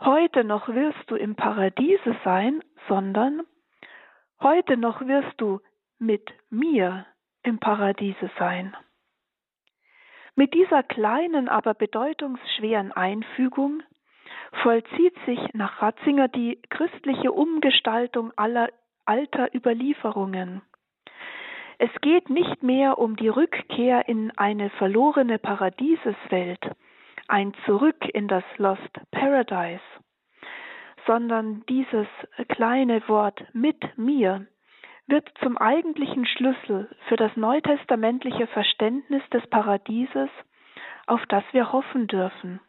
heute 0.00 0.42
noch 0.42 0.68
wirst 0.68 1.08
du 1.08 1.14
im 1.14 1.36
Paradiese 1.36 2.16
sein, 2.24 2.62
sondern 2.88 3.42
heute 4.40 4.76
noch 4.76 5.00
wirst 5.02 5.40
du 5.40 5.60
mit 5.98 6.32
mir 6.50 7.06
im 7.42 7.58
Paradiese 7.58 8.30
sein. 8.38 8.76
Mit 10.38 10.54
dieser 10.54 10.84
kleinen, 10.84 11.48
aber 11.48 11.74
bedeutungsschweren 11.74 12.92
Einfügung 12.92 13.82
vollzieht 14.62 15.16
sich 15.26 15.40
nach 15.52 15.82
Ratzinger 15.82 16.28
die 16.28 16.62
christliche 16.70 17.32
Umgestaltung 17.32 18.32
aller 18.36 18.68
alter 19.04 19.52
Überlieferungen. 19.52 20.62
Es 21.78 21.90
geht 22.02 22.30
nicht 22.30 22.62
mehr 22.62 22.98
um 22.98 23.16
die 23.16 23.26
Rückkehr 23.26 24.08
in 24.08 24.30
eine 24.38 24.70
verlorene 24.70 25.40
Paradieseswelt, 25.40 26.70
ein 27.26 27.52
Zurück 27.66 28.08
in 28.14 28.28
das 28.28 28.44
Lost 28.58 29.00
Paradise, 29.10 29.82
sondern 31.04 31.64
dieses 31.68 32.06
kleine 32.46 33.02
Wort 33.08 33.42
mit 33.54 33.98
mir 33.98 34.46
wird 35.08 35.28
zum 35.42 35.56
eigentlichen 35.58 36.26
Schlüssel 36.26 36.88
für 37.08 37.16
das 37.16 37.34
neutestamentliche 37.36 38.46
Verständnis 38.48 39.22
des 39.30 39.46
Paradieses, 39.48 40.30
auf 41.06 41.24
das 41.26 41.44
wir 41.52 41.72
hoffen 41.72 42.06
dürfen. 42.06 42.60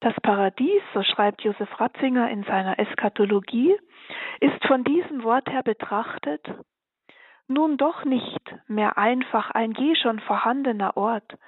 Das 0.00 0.14
Paradies, 0.22 0.82
so 0.92 1.02
schreibt 1.02 1.42
Josef 1.42 1.80
Ratzinger 1.80 2.30
in 2.30 2.44
seiner 2.44 2.78
Eschatologie, 2.78 3.74
ist 4.40 4.64
von 4.66 4.84
diesem 4.84 5.24
Wort 5.24 5.48
her 5.50 5.62
betrachtet 5.62 6.46
nun 7.48 7.76
doch 7.76 8.04
nicht 8.04 8.54
mehr 8.66 8.98
einfach 8.98 9.50
ein 9.52 9.72
je 9.72 9.94
schon 9.94 10.18
vorhandener 10.20 10.96
Ort, 10.96 11.38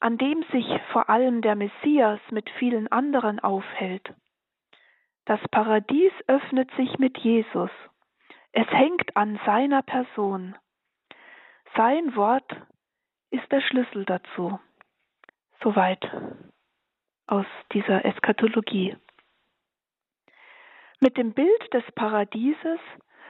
an 0.00 0.16
dem 0.16 0.44
sich 0.52 0.66
vor 0.92 1.10
allem 1.10 1.42
der 1.42 1.56
Messias 1.56 2.20
mit 2.30 2.48
vielen 2.58 2.86
anderen 2.88 3.40
aufhält. 3.40 4.14
Das 5.24 5.40
Paradies 5.50 6.12
öffnet 6.28 6.70
sich 6.76 6.98
mit 6.98 7.18
Jesus. 7.18 7.70
Es 8.60 8.66
hängt 8.72 9.16
an 9.16 9.38
seiner 9.46 9.82
Person. 9.82 10.56
Sein 11.76 12.16
Wort 12.16 12.50
ist 13.30 13.52
der 13.52 13.60
Schlüssel 13.60 14.04
dazu. 14.04 14.58
Soweit 15.62 16.04
aus 17.28 17.46
dieser 17.72 18.04
Eschatologie. 18.04 18.96
Mit 20.98 21.16
dem 21.16 21.34
Bild 21.34 21.72
des 21.72 21.84
Paradieses 21.92 22.80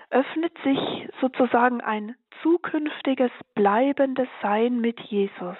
öffnet 0.09 0.57
sich 0.65 0.79
sozusagen 1.21 1.83
ein 1.83 2.17
zukünftiges, 2.43 3.31
bleibendes 3.55 4.29
Sein 4.41 4.81
mit 4.81 4.99
Jesus. 4.99 5.59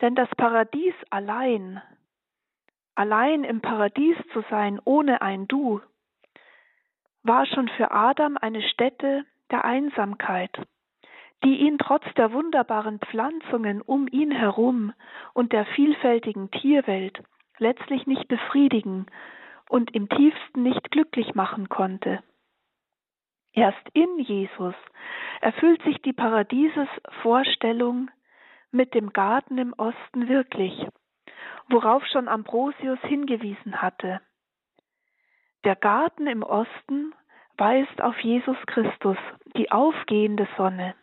Denn 0.00 0.14
das 0.14 0.28
Paradies 0.36 0.94
allein, 1.10 1.82
allein 2.94 3.42
im 3.42 3.60
Paradies 3.60 4.16
zu 4.32 4.44
sein 4.50 4.80
ohne 4.84 5.20
ein 5.20 5.48
Du, 5.48 5.80
war 7.24 7.46
schon 7.46 7.68
für 7.68 7.90
Adam 7.90 8.36
eine 8.40 8.62
Stätte 8.62 9.24
der 9.50 9.64
Einsamkeit, 9.64 10.56
die 11.42 11.56
ihn 11.56 11.78
trotz 11.78 12.04
der 12.16 12.32
wunderbaren 12.32 13.00
Pflanzungen 13.00 13.80
um 13.80 14.06
ihn 14.08 14.30
herum 14.30 14.92
und 15.32 15.52
der 15.52 15.66
vielfältigen 15.66 16.50
Tierwelt 16.50 17.22
letztlich 17.58 18.06
nicht 18.06 18.28
befriedigen 18.28 19.06
und 19.68 19.94
im 19.94 20.08
tiefsten 20.08 20.62
nicht 20.62 20.90
glücklich 20.90 21.34
machen 21.34 21.68
konnte. 21.68 22.22
Erst 23.52 23.88
in 23.92 24.18
Jesus 24.18 24.74
erfüllt 25.40 25.82
sich 25.82 26.02
die 26.02 26.12
Paradieses-Vorstellung 26.12 28.10
mit 28.72 28.94
dem 28.94 29.12
Garten 29.12 29.58
im 29.58 29.72
Osten 29.74 30.28
wirklich, 30.28 30.86
worauf 31.68 32.04
schon 32.06 32.28
Ambrosius 32.28 32.98
hingewiesen 33.02 33.80
hatte. 33.80 34.20
Der 35.64 35.76
Garten 35.76 36.26
im 36.26 36.42
Osten 36.42 37.14
weist 37.56 38.02
auf 38.02 38.18
Jesus 38.20 38.56
Christus, 38.66 39.16
die 39.56 39.72
aufgehende 39.72 40.46
Sonne. 40.58 40.94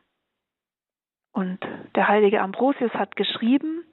Und 1.34 1.60
der 1.96 2.08
heilige 2.08 2.42
Ambrosius 2.42 2.94
hat 2.94 3.16
geschrieben, 3.16 3.84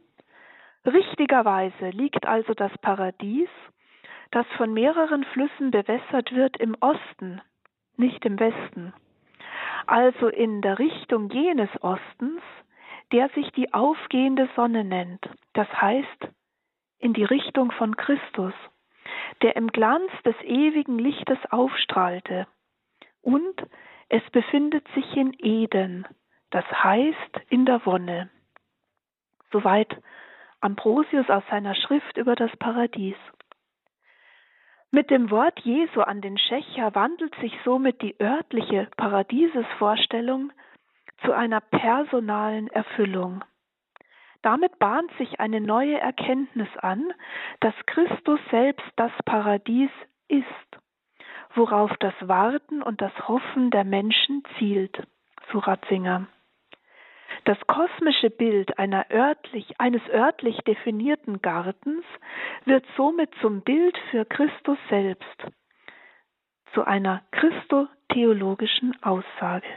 richtigerweise 0.85 1.89
liegt 1.91 2.27
also 2.27 2.53
das 2.53 2.77
Paradies, 2.79 3.49
das 4.31 4.47
von 4.59 4.75
mehreren 4.75 5.25
Flüssen 5.25 5.71
bewässert 5.71 6.35
wird, 6.35 6.59
im 6.59 6.77
Osten, 6.81 7.41
nicht 7.97 8.23
im 8.27 8.39
Westen. 8.39 8.93
Also 9.87 10.29
in 10.29 10.61
der 10.61 10.79
Richtung 10.79 11.31
jenes 11.31 11.71
Ostens, 11.83 12.43
der 13.11 13.31
sich 13.31 13.51
die 13.53 13.73
aufgehende 13.73 14.51
Sonne 14.55 14.85
nennt, 14.85 15.31
das 15.55 15.69
heißt 15.81 16.29
in 16.99 17.15
die 17.15 17.25
Richtung 17.25 17.71
von 17.73 17.97
Christus, 17.97 18.53
der 19.43 19.57
im 19.57 19.69
Glanz 19.69 20.11
des 20.25 20.37
ewigen 20.43 20.99
Lichtes 20.99 21.39
aufstrahlte. 21.51 22.47
Und 23.23 23.63
es 24.09 24.23
befindet 24.31 24.87
sich 24.95 25.17
in 25.17 25.35
Eden, 25.39 26.07
das 26.51 26.65
heißt 26.65 27.41
in 27.51 27.67
der 27.67 27.85
Wonne. 27.85 28.31
Soweit 29.53 29.97
Ambrosius 30.61 31.29
aus 31.31 31.45
seiner 31.51 31.75
Schrift 31.75 32.17
über 32.17 32.35
das 32.35 32.55
Paradies. 32.57 33.17
Mit 34.91 35.11
dem 35.11 35.31
Wort 35.31 35.61
Jesu 35.61 36.01
an 36.01 36.23
den 36.23 36.39
Schächer 36.39 36.95
wandelt 36.95 37.35
sich 37.37 37.53
somit 37.65 38.01
die 38.01 38.19
örtliche 38.21 38.89
Paradiesesvorstellung 38.97 40.51
zu 41.25 41.33
einer 41.33 41.61
personalen 41.61 42.69
Erfüllung. 42.69 43.45
Damit 44.49 44.79
bahnt 44.79 45.13
sich 45.19 45.41
eine 45.41 45.61
neue 45.61 46.01
Erkenntnis 46.01 46.75
an, 46.79 47.13
dass 47.61 47.75
Christus 47.85 48.41
selbst 48.51 48.87
das 48.97 49.13
Paradies 49.27 49.91
ist, 50.27 50.47
worauf 51.55 51.95
das 51.99 52.15
Warten 52.23 52.81
und 52.81 53.03
das 53.03 53.13
Hoffen 53.29 53.71
der 53.71 53.85
Menschen 53.85 54.43
zielt, 54.57 55.07
so 55.53 55.59
Ratzinger. 55.59 56.29
Das 57.45 57.59
kosmische 57.67 58.31
Bild 58.31 58.79
örtlich, 58.79 59.79
eines 59.79 60.01
örtlich 60.09 60.57
definierten 60.67 61.43
Gartens 61.43 62.07
wird 62.65 62.87
somit 62.97 63.29
zum 63.43 63.61
Bild 63.61 63.99
für 64.11 64.25
Christus 64.25 64.79
selbst, 64.89 65.47
zu 66.73 66.85
einer 66.85 67.21
christotheologischen 67.33 68.97
Aussage. 69.03 69.69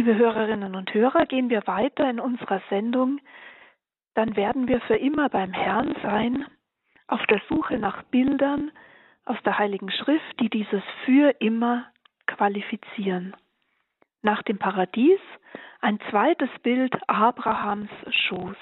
Liebe 0.00 0.16
Hörerinnen 0.16 0.76
und 0.76 0.94
Hörer, 0.94 1.26
gehen 1.26 1.50
wir 1.50 1.66
weiter 1.66 2.08
in 2.08 2.20
unserer 2.20 2.62
Sendung. 2.70 3.20
Dann 4.14 4.34
werden 4.34 4.66
wir 4.66 4.80
für 4.80 4.96
immer 4.96 5.28
beim 5.28 5.52
Herrn 5.52 5.94
sein, 6.02 6.46
auf 7.06 7.20
der 7.26 7.42
Suche 7.50 7.76
nach 7.76 8.02
Bildern 8.04 8.70
aus 9.26 9.36
der 9.44 9.58
Heiligen 9.58 9.90
Schrift, 9.90 10.40
die 10.40 10.48
dieses 10.48 10.82
für 11.04 11.34
immer 11.40 11.84
qualifizieren. 12.26 13.36
Nach 14.22 14.42
dem 14.42 14.56
Paradies 14.56 15.20
ein 15.82 16.00
zweites 16.08 16.48
Bild 16.62 16.96
Abrahams 17.06 17.90
Schoß. 18.08 18.56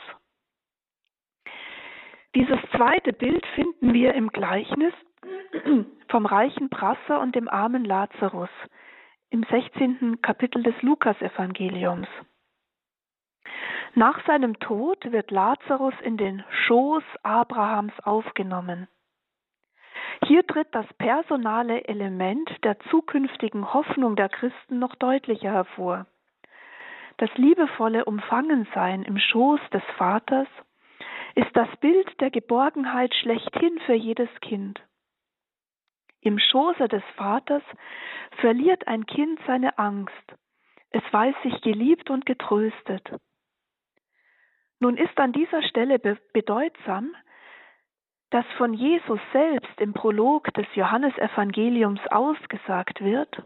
Dieses 2.35 2.59
zweite 2.74 3.12
Bild 3.12 3.46
finden 3.55 3.94
wir 3.94 4.12
im 4.14 4.31
Gleichnis 4.31 4.92
vom 6.09 6.27
reichen 6.27 6.68
Prasser 6.68 7.20
und 7.20 7.37
dem 7.37 7.46
armen 7.46 7.85
Lazarus, 7.85 8.51
im 9.31 9.45
16. 9.45 10.21
Kapitel 10.23 10.62
des 10.62 10.81
Lukasevangeliums. 10.83 12.09
Nach 13.95 14.25
seinem 14.27 14.59
Tod 14.59 15.11
wird 15.11 15.31
Lazarus 15.31 15.95
in 16.03 16.17
den 16.17 16.45
Schoß 16.51 17.03
Abrahams 17.23 17.93
aufgenommen. 18.05 18.88
Hier 20.27 20.47
tritt 20.47 20.69
das 20.73 20.87
personale 20.95 21.85
Element 21.85 22.51
der 22.64 22.79
zukünftigen 22.91 23.73
Hoffnung 23.73 24.17
der 24.17 24.29
Christen 24.29 24.79
noch 24.79 24.95
deutlicher 24.97 25.53
hervor. 25.53 26.07
Das 27.19 27.31
liebevolle 27.35 28.05
Umfangensein 28.05 29.03
im 29.03 29.19
Schoß 29.19 29.61
des 29.73 29.83
Vaters 29.97 30.49
ist 31.35 31.51
das 31.55 31.69
Bild 31.79 32.21
der 32.21 32.31
Geborgenheit 32.31 33.14
schlechthin 33.14 33.79
für 33.87 33.95
jedes 33.95 34.31
Kind. 34.41 34.81
Im 36.20 36.38
Schoße 36.38 36.88
des 36.88 37.02
Vaters 37.16 37.62
verliert 38.40 38.87
ein 38.87 39.07
Kind 39.07 39.38
seine 39.46 39.78
Angst. 39.78 40.12
Es 40.90 41.02
weiß 41.12 41.35
sich 41.42 41.61
geliebt 41.62 42.11
und 42.11 42.26
getröstet. 42.26 43.09
Nun 44.81 44.96
ist 44.96 45.18
an 45.18 45.33
dieser 45.33 45.62
Stelle 45.62 45.98
bedeutsam, 45.98 47.14
dass 48.31 48.44
von 48.57 48.74
Jesus 48.74 49.20
selbst 49.33 49.81
im 49.81 49.94
Prolog 49.94 50.52
des 50.54 50.66
Johannesevangeliums 50.74 52.00
ausgesagt 52.11 53.02
wird, 53.02 53.42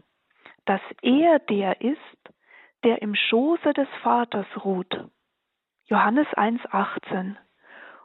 dass 0.65 0.81
er 1.01 1.39
der 1.39 1.81
ist, 1.81 1.99
der 2.83 3.01
im 3.01 3.15
Schoße 3.15 3.73
des 3.73 3.87
Vaters 4.01 4.47
ruht. 4.63 4.93
Johannes 5.85 6.27
1,18 6.35 7.35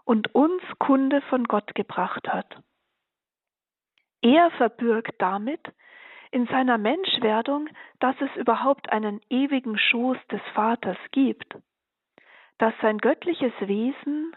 und 0.04 0.34
uns 0.34 0.62
Kunde 0.78 1.20
von 1.22 1.44
Gott 1.44 1.74
gebracht 1.74 2.28
hat. 2.28 2.62
Er 4.22 4.50
verbürgt 4.52 5.14
damit 5.18 5.60
in 6.30 6.46
seiner 6.46 6.78
Menschwerdung, 6.78 7.68
dass 8.00 8.16
es 8.20 8.34
überhaupt 8.36 8.90
einen 8.90 9.20
ewigen 9.30 9.78
Schoß 9.78 10.18
des 10.30 10.42
Vaters 10.54 10.98
gibt, 11.12 11.56
dass 12.58 12.74
sein 12.82 12.98
göttliches 12.98 13.52
Wesen 13.60 14.34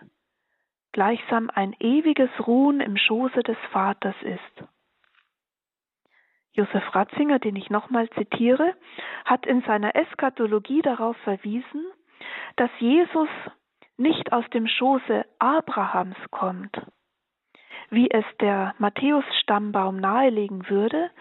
gleichsam 0.92 1.50
ein 1.54 1.76
ewiges 1.80 2.30
Ruhen 2.46 2.82
im 2.82 2.98
Schoße 2.98 3.44
des 3.44 3.58
Vaters 3.72 4.16
ist. 4.22 4.68
Josef 6.54 6.84
Ratzinger, 6.94 7.40
den 7.40 7.56
ich 7.56 7.70
nochmal 7.70 8.10
zitiere, 8.10 8.76
hat 9.24 9.46
in 9.46 9.62
seiner 9.62 9.96
Eschatologie 9.96 10.82
darauf 10.82 11.16
verwiesen, 11.18 11.86
dass 12.58 12.70
Jesus 12.80 13.30
nicht 13.98 14.34
aus 14.34 14.48
dem 14.50 14.68
Schoße 14.68 15.26
Abrahams 15.40 16.18
kommt, 16.30 16.76
wie 17.92 18.10
es 18.10 18.26
der 18.40 18.74
Matthäus-Stammbaum 18.80 19.98
nahelegen 19.98 20.68
würde, 20.70 21.12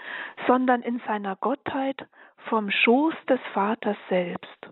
sondern 0.46 0.82
in 0.82 1.00
seiner 1.06 1.36
Gottheit 1.36 2.06
vom 2.48 2.70
Schoß 2.70 3.14
des 3.28 3.40
Vaters 3.52 3.96
selbst. 4.08 4.70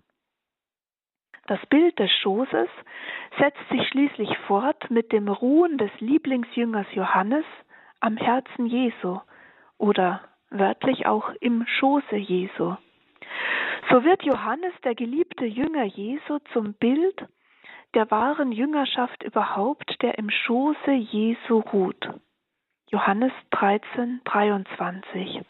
Das 1.47 1.59
Bild 1.67 1.99
des 1.99 2.11
Schoßes 2.21 2.69
setzt 3.37 3.69
sich 3.69 3.87
schließlich 3.89 4.37
fort 4.47 4.89
mit 4.89 5.11
dem 5.11 5.27
Ruhen 5.27 5.77
des 5.77 5.91
Lieblingsjüngers 5.99 6.87
Johannes 6.93 7.45
am 7.99 8.17
Herzen 8.17 8.65
Jesu 8.67 9.19
oder 9.77 10.21
wörtlich 10.51 11.05
auch 11.05 11.31
im 11.41 11.65
Schoße 11.67 12.15
Jesu. 12.15 12.75
So 13.89 14.03
wird 14.03 14.23
Johannes, 14.23 14.73
der 14.83 14.95
geliebte 14.95 15.45
Jünger 15.45 15.83
Jesu, 15.83 16.39
zum 16.53 16.73
Bild 16.73 17.27
der 17.93 18.09
wahren 18.11 18.51
Jüngerschaft 18.51 19.23
überhaupt, 19.23 20.01
der 20.01 20.17
im 20.17 20.29
Schoße 20.29 20.91
Jesu 20.91 21.59
ruht. 21.59 22.09
Johannes 22.91 23.31
13, 23.51 24.21
23. 24.25 25.41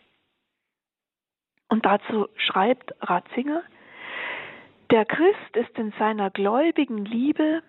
Und 1.69 1.85
dazu 1.85 2.27
schreibt 2.35 2.93
Ratzinger, 3.01 3.63
der 4.91 5.05
Christ 5.05 5.55
ist 5.55 5.77
in 5.77 5.93
seiner 5.99 6.31
gläubigen 6.31 7.05
Liebe 7.05 7.61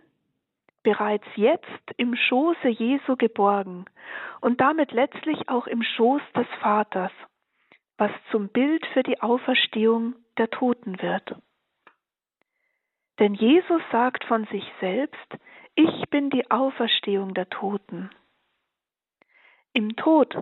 bereits 0.82 1.26
jetzt 1.36 1.66
im 1.98 2.16
Schoße 2.16 2.68
Jesu 2.68 3.16
geborgen 3.16 3.84
und 4.40 4.60
damit 4.60 4.92
letztlich 4.92 5.48
auch 5.48 5.66
im 5.66 5.82
Schoß 5.82 6.22
des 6.34 6.46
Vaters, 6.60 7.12
was 7.98 8.10
zum 8.30 8.48
Bild 8.48 8.86
für 8.86 9.02
die 9.02 9.20
Auferstehung 9.20 10.14
der 10.38 10.48
Toten 10.48 11.02
wird. 11.02 11.36
Denn 13.20 13.34
Jesus 13.34 13.82
sagt 13.92 14.24
von 14.24 14.46
sich 14.46 14.64
selbst, 14.80 15.36
ich 15.74 16.08
bin 16.08 16.30
die 16.30 16.50
Auferstehung 16.50 17.34
der 17.34 17.48
Toten. 17.50 18.10
Im 19.74 19.94
Tod, 19.94 20.34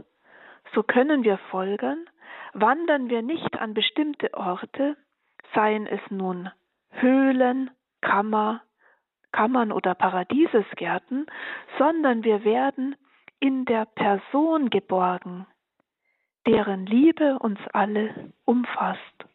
so 0.74 0.84
können 0.84 1.24
wir 1.24 1.38
folgern, 1.50 2.08
wandern 2.52 3.10
wir 3.10 3.22
nicht 3.22 3.58
an 3.58 3.74
bestimmte 3.74 4.32
Orte, 4.32 4.96
seien 5.54 5.86
es 5.86 6.00
nun 6.08 6.50
Höhlen, 6.90 7.70
Kammer, 8.00 8.62
Kammern 9.32 9.72
oder 9.72 9.94
Paradiesesgärten, 9.94 11.26
sondern 11.78 12.22
wir 12.22 12.44
werden 12.44 12.94
in 13.40 13.64
der 13.64 13.86
Person 13.86 14.70
geborgen, 14.70 15.46
deren 16.46 16.86
Liebe 16.86 17.38
uns 17.40 17.58
alle 17.72 18.32
umfasst. 18.44 19.26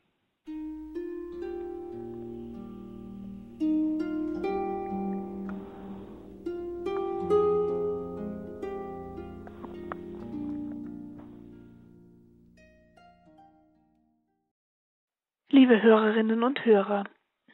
Liebe 15.63 15.81
Hörerinnen 15.81 16.43
und 16.43 16.65
Hörer, 16.65 17.05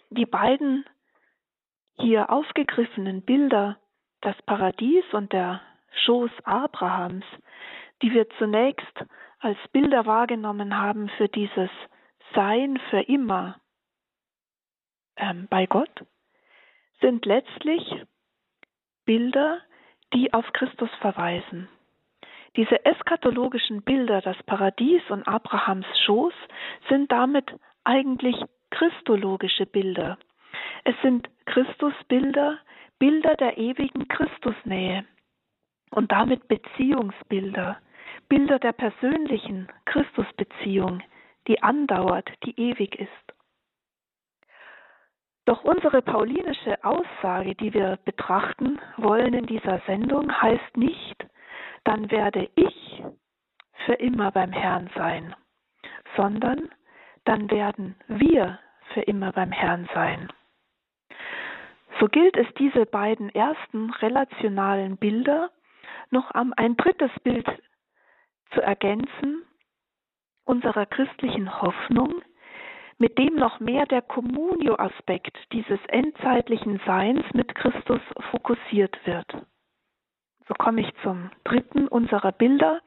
die 0.10 0.26
beiden 0.26 0.84
hier 2.00 2.32
aufgegriffenen 2.32 3.22
Bilder, 3.22 3.78
das 4.22 4.36
Paradies 4.48 5.04
und 5.12 5.32
der 5.32 5.62
Schoß 6.06 6.32
Abrahams, 6.44 7.24
die 8.02 8.12
wir 8.12 8.28
zunächst 8.40 9.06
als 9.38 9.60
Bilder 9.74 10.08
wahrgenommen 10.08 10.76
haben 10.76 11.10
für 11.18 11.28
dieses 11.28 11.70
Sein 12.34 12.80
für 12.90 13.02
immer 13.02 13.62
ähm, 15.16 15.46
bei 15.48 15.68
Gott, 15.68 16.04
sind 17.02 17.28
letztlich 17.28 17.84
Bilder, 19.06 19.62
die 20.16 20.34
auf 20.34 20.52
Christus 20.54 20.90
verweisen. 21.00 21.70
Diese 22.56 22.84
eschatologischen 22.84 23.84
Bilder, 23.84 24.22
das 24.22 24.42
Paradies 24.48 25.04
und 25.10 25.28
Abrahams 25.28 25.86
Schoß, 26.06 26.34
sind 26.90 27.12
damit 27.12 27.54
eigentlich 27.90 28.36
christologische 28.70 29.66
Bilder. 29.66 30.20
Es 30.84 30.96
sind 31.02 31.28
Christusbilder, 31.46 32.60
Bilder 33.00 33.36
der 33.36 33.58
ewigen 33.58 34.08
Christusnähe 34.08 35.06
und 35.90 36.12
damit 36.12 36.48
Beziehungsbilder, 36.48 37.80
Bilder 38.28 38.60
der 38.60 38.74
persönlichen 38.74 39.68
Christusbeziehung, 39.86 41.02
die 41.48 41.64
andauert, 41.64 42.30
die 42.44 42.60
ewig 42.60 42.94
ist. 43.00 43.10
Doch 45.46 45.64
unsere 45.64 46.04
paulinische 46.04 46.84
Aussage, 46.84 47.56
die 47.56 47.74
wir 47.74 47.98
betrachten 48.06 48.80
wollen 48.98 49.34
in 49.34 49.48
dieser 49.48 49.82
Sendung, 49.88 50.32
heißt 50.32 50.78
nicht, 50.78 51.26
dann 51.86 52.12
werde 52.12 52.52
ich 52.54 53.04
für 53.88 53.96
immer 53.96 54.30
beim 54.30 54.52
Herrn 54.52 54.92
sein, 54.96 55.36
sondern 56.16 56.70
dann 57.26 57.50
werden 57.52 57.96
wir 58.08 58.60
für 58.94 59.02
immer 59.02 59.32
beim 59.32 59.52
Herrn 59.52 59.88
sein. 59.94 60.30
So 62.00 62.08
gilt 62.08 62.38
es, 62.38 62.48
diese 62.58 62.86
beiden 62.86 63.30
ersten 63.30 63.90
relationalen 63.92 64.98
Bilder 64.98 65.52
noch 66.12 66.34
um 66.34 66.54
ein 66.56 66.78
drittes 66.78 67.12
Bild 67.24 67.48
zu 68.54 68.62
ergänzen, 68.62 69.44
unserer 70.46 70.86
christlichen 70.86 71.62
Hoffnung, 71.62 72.22
mit 72.98 73.18
dem 73.18 73.36
noch 73.36 73.60
mehr 73.60 73.86
der 73.86 74.02
Communio-Aspekt 74.02 75.38
dieses 75.54 75.80
endzeitlichen 75.88 76.82
Seins 76.86 77.24
mit 77.34 77.54
Christus 77.56 78.02
fokussiert 78.32 78.98
wird. 79.06 79.28
So 80.48 80.54
komme 80.56 80.82
ich 80.82 80.92
zum 81.04 81.30
dritten 81.44 81.88
unserer 81.88 82.32
Bilder, 82.32 82.82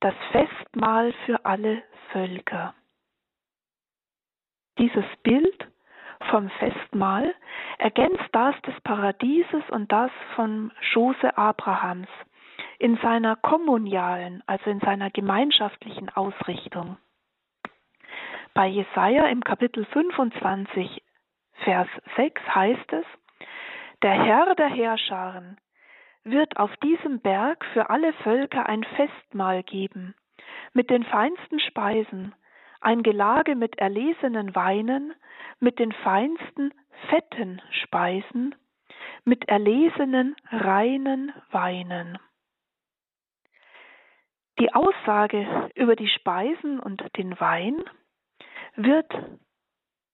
das 0.00 0.14
Festmahl 0.32 1.12
für 1.24 1.44
alle 1.44 1.82
Völker. 2.12 2.74
Dieses 4.78 5.04
Bild 5.22 5.66
vom 6.30 6.48
Festmahl 6.50 7.34
ergänzt 7.78 8.28
das 8.32 8.54
des 8.62 8.80
Paradieses 8.82 9.62
und 9.70 9.90
das 9.90 10.10
vom 10.34 10.70
Schoße 10.80 11.36
Abrahams 11.36 12.08
in 12.78 12.96
seiner 12.98 13.36
kommunialen, 13.36 14.42
also 14.46 14.70
in 14.70 14.80
seiner 14.80 15.10
gemeinschaftlichen 15.10 16.08
Ausrichtung. 16.10 16.96
Bei 18.54 18.66
Jesaja 18.66 19.26
im 19.26 19.42
Kapitel 19.42 19.84
25, 19.86 21.02
Vers 21.64 21.88
6 22.16 22.40
heißt 22.54 22.92
es: 22.92 23.04
Der 24.02 24.12
Herr 24.12 24.54
der 24.54 24.68
Herrscharen 24.68 25.58
wird 26.24 26.56
auf 26.56 26.74
diesem 26.78 27.20
Berg 27.20 27.64
für 27.72 27.90
alle 27.90 28.12
Völker 28.24 28.68
ein 28.68 28.84
Festmahl 28.84 29.62
geben, 29.62 30.14
mit 30.72 30.90
den 30.90 31.04
feinsten 31.04 31.58
Speisen, 31.60 32.34
ein 32.80 33.02
Gelage 33.02 33.54
mit 33.54 33.78
erlesenen 33.78 34.54
Weinen, 34.54 35.14
mit 35.60 35.78
den 35.78 35.92
feinsten 35.92 36.72
fetten 37.08 37.60
Speisen, 37.70 38.54
mit 39.24 39.48
erlesenen 39.48 40.36
reinen 40.50 41.32
Weinen. 41.50 42.18
Die 44.58 44.74
Aussage 44.74 45.70
über 45.74 45.94
die 45.94 46.08
Speisen 46.08 46.80
und 46.80 47.02
den 47.16 47.38
Wein 47.38 47.82
wird 48.74 49.12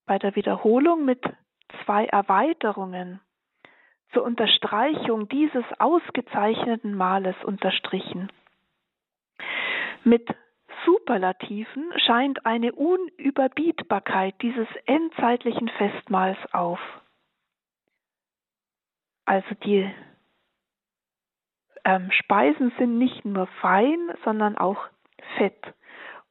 bei 0.07 0.19
der 0.19 0.37
Wiederholung 0.37 1.05
mit 1.05 1.23
zwei 1.85 2.07
Erweiterungen 2.07 3.21
zur 4.13 4.23
Unterstreichung 4.23 5.29
dieses 5.29 5.65
ausgezeichneten 5.79 6.95
Mahles 6.95 7.37
unterstrichen. 7.45 8.31
Mit 10.05 10.29
Superlativen 10.85 11.93
scheint 11.99 12.45
eine 12.47 12.73
Unüberbietbarkeit 12.73 14.35
dieses 14.43 14.69
endzeitlichen 14.87 15.69
Festmahls 15.69 16.39
auf. 16.53 16.81
Also 19.27 19.55
die 19.65 19.91
ähm, 21.85 22.11
Speisen 22.11 22.73
sind 22.79 22.99
nicht 22.99 23.25
nur 23.25 23.47
fein, 23.61 24.11
sondern 24.25 24.57
auch 24.59 24.79
fett. 25.37 25.75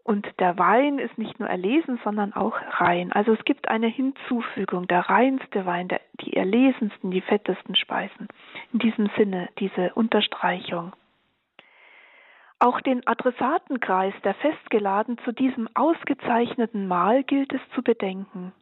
Und 0.04 0.28
der 0.40 0.58
Wein 0.58 1.00
ist 1.00 1.18
nicht 1.18 1.40
nur 1.40 1.48
erlesen, 1.48 1.98
sondern 2.04 2.34
auch 2.34 2.58
rein. 2.80 3.14
Also 3.14 3.32
es 3.32 3.46
gibt 3.46 3.70
eine 3.70 3.88
Hinzufügung, 3.88 4.86
der 4.88 5.10
reinste 5.10 5.66
Wein, 5.66 5.88
der, 5.88 6.02
die 6.20 6.36
erlesensten, 6.36 7.10
die 7.10 7.22
fettesten 7.22 7.76
Speisen. 7.76 8.28
In 8.74 8.80
diesem 8.80 9.10
Sinne, 9.18 9.48
diese 9.60 9.94
Unterstreichung. 9.94 10.94
Auch 12.64 12.80
den 12.80 13.06
Adressatenkreis 13.06 14.14
der 14.24 14.36
Festgeladen 14.36 15.18
zu 15.26 15.34
diesem 15.34 15.68
ausgezeichneten 15.76 16.88
Mahl 16.88 17.26
gilt 17.26 17.52
es 17.52 17.60
zu 17.76 17.84
bedenken. 17.84 18.54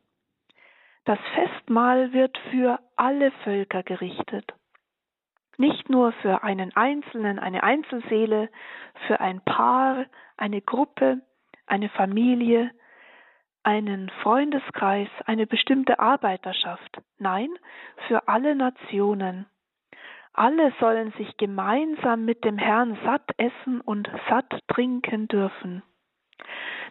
Das 1.06 1.20
Festmahl 1.36 2.12
wird 2.12 2.36
für 2.50 2.80
alle 2.96 3.30
Völker 3.44 3.84
gerichtet. 3.84 4.56
Nicht 5.58 5.88
nur 5.92 6.14
für 6.14 6.42
einen 6.42 6.76
Einzelnen, 6.76 7.38
eine 7.38 7.62
Einzelseele, 7.62 8.50
für 9.06 9.20
ein 9.20 9.40
Paar, 9.42 10.08
eine 10.36 10.62
Gruppe, 10.62 11.22
eine 11.68 11.90
Familie, 11.90 12.72
einen 13.62 14.10
Freundeskreis, 14.24 15.10
eine 15.28 15.46
bestimmte 15.46 16.00
Arbeiterschaft. 16.00 17.04
Nein, 17.20 17.50
für 18.08 18.28
alle 18.28 18.56
Nationen. 18.56 19.46
Alle 20.34 20.74
sollen 20.80 21.12
sich 21.18 21.36
gemeinsam 21.38 22.26
mit 22.26 22.44
dem 22.46 22.58
Herrn 22.58 22.98
satt 23.04 23.30
essen 23.38 23.82
und 23.82 24.10
satt 24.30 24.60
trinken 24.68 25.28
dürfen. 25.28 25.84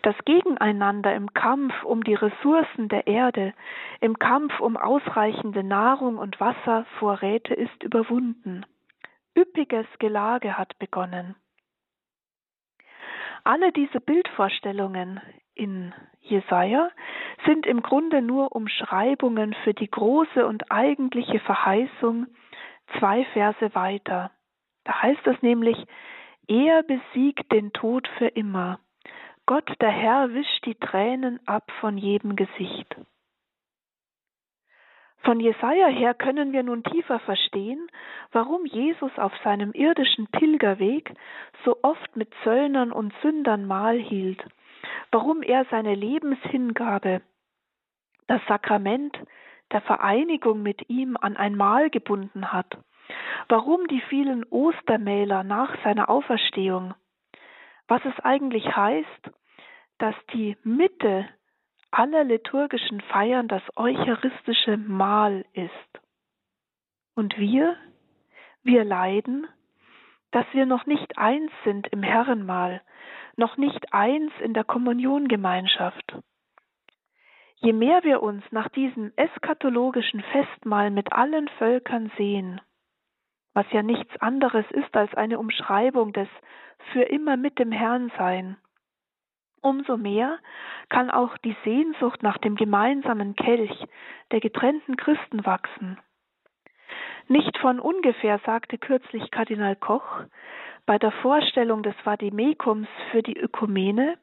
Das 0.03 0.15
Gegeneinander 0.25 1.15
im 1.15 1.33
Kampf 1.33 1.83
um 1.85 2.05
die 2.05 2.15
Ressourcen 2.15 2.89
der 2.89 3.07
Erde, 3.07 3.53
im 4.01 4.19
Kampf 4.19 4.59
um 4.61 4.77
ausreichende 4.77 5.63
Nahrung 5.63 6.19
und 6.19 6.41
Wasservorräte 6.41 7.55
ist 7.55 7.83
überwunden. 7.83 8.65
Üppiges 9.37 9.87
Gelage 9.99 10.57
hat 10.57 10.79
begonnen. 10.79 11.35
Alle 13.45 13.73
diese 13.73 14.01
Bildvorstellungen 14.01 15.21
in 15.55 15.95
Jesaja 16.21 16.91
sind 17.47 17.67
im 17.67 17.83
Grunde 17.83 18.23
nur 18.23 18.55
Umschreibungen 18.55 19.55
für 19.65 19.75
die 19.75 19.91
große 19.91 20.47
und 20.47 20.71
eigentliche 20.71 21.41
Verheißung 21.41 22.27
zwei 22.99 23.25
Verse 23.33 23.75
weiter. 23.75 24.31
Da 24.85 25.03
heißt 25.03 25.27
es 25.27 25.41
nämlich, 25.43 25.77
er 26.49 26.83
besiegt 26.83 27.53
den 27.53 27.73
Tod 27.73 28.09
für 28.19 28.29
immer. 28.29 28.81
Gott, 29.47 29.71
der 29.81 29.91
Herr, 29.91 30.33
wischt 30.33 30.67
die 30.67 30.75
Tränen 30.75 31.41
ab 31.47 31.71
von 31.81 31.99
jedem 31.99 32.37
Gesicht. 32.37 32.97
Von 35.23 35.39
Jesaja 35.39 35.89
her 35.89 36.15
können 36.15 36.53
wir 36.53 36.63
nun 36.63 36.83
tiefer 36.83 37.19
verstehen, 37.21 37.91
warum 38.33 38.65
Jesus 38.65 39.11
auf 39.19 39.33
seinem 39.45 39.73
irdischen 39.73 40.29
Pilgerweg 40.29 41.13
so 41.65 41.77
oft 41.83 42.17
mit 42.17 42.33
Zöllnern 42.43 42.91
und 42.91 43.13
Sündern 43.21 43.67
Mahl 43.67 43.99
hielt, 43.99 44.43
warum 45.13 45.43
er 45.43 45.67
seine 45.71 45.95
Lebenshingabe, 45.95 47.21
das 48.29 48.41
Sakrament 48.49 49.19
der 49.73 49.81
Vereinigung 49.83 50.63
mit 50.63 50.89
ihm 50.89 51.17
an 51.21 51.37
ein 51.37 51.57
Mahl 51.57 51.91
gebunden 51.91 52.53
hat, 52.53 52.79
warum 53.49 53.87
die 53.89 54.01
vielen 54.09 54.45
Ostermähler 54.45 55.45
nach 55.45 55.75
seiner 55.85 56.09
Auferstehung, 56.09 56.95
was 57.89 58.05
es 58.05 58.19
eigentlich 58.25 58.65
heißt, 58.77 59.31
dass 59.99 60.15
die 60.33 60.57
Mitte 60.65 61.29
aller 61.91 62.25
liturgischen 62.25 63.01
Feiern 63.01 63.49
das 63.49 63.63
eucharistische 63.77 64.77
Mahl 64.77 65.45
ist. 65.53 65.71
Und 67.15 67.37
wir, 67.39 67.77
wir 68.63 68.85
leiden, 68.85 69.47
dass 70.31 70.47
wir 70.53 70.67
noch 70.67 70.87
nicht 70.87 71.19
eins 71.19 71.51
sind 71.65 71.89
im 71.89 72.03
Herrenmahl, 72.03 72.81
noch 73.37 73.57
nicht 73.57 73.93
eins 73.93 74.33
in 74.41 74.55
der 74.55 74.65
Kommuniongemeinschaft. 74.65 76.17
Je 77.61 77.73
mehr 77.73 78.03
wir 78.05 78.23
uns 78.23 78.43
nach 78.51 78.69
diesem 78.69 79.13
eschatologischen 79.17 80.23
Festmahl 80.33 80.91
mit 80.91 81.13
allen 81.13 81.49
Völkern 81.59 82.11
sehen, 82.17 82.61
was 83.55 83.67
ja 83.73 83.83
nichts 83.83 84.17
anderes 84.21 84.65
ist 84.71 84.97
als 84.97 85.15
eine 85.15 85.39
Umschreibung 85.39 86.13
des 86.13 86.29
für 86.93 87.03
immer 87.03 87.37
mit 87.37 87.59
dem 87.59 87.73
Herrn 87.73 88.11
sein, 88.17 88.57
Umso 89.63 89.99
mehr 89.99 90.39
kann 90.89 91.11
auch 91.11 91.37
die 91.39 91.57
Sehnsucht 91.65 92.23
nach 92.23 92.39
dem 92.39 92.57
gemeinsamen 92.57 93.37
Kelch 93.37 93.87
der 94.31 94.41
getrennten 94.41 94.97
Christen 94.97 95.45
wachsen. 95.45 95.99
Nicht 97.29 97.59
von 97.59 97.79
ungefähr 97.79 98.41
sagte 98.47 98.79
kürzlich 98.79 99.31
Kardinal 99.31 99.77
Koch 99.77 100.23
bei 100.87 100.99
der 100.99 101.13
Vorstellung 101.13 101.83
des 101.83 101.95
Vadimekums 102.05 102.89
für 103.11 103.23
die 103.23 103.37
Ökumene, 103.37 104.17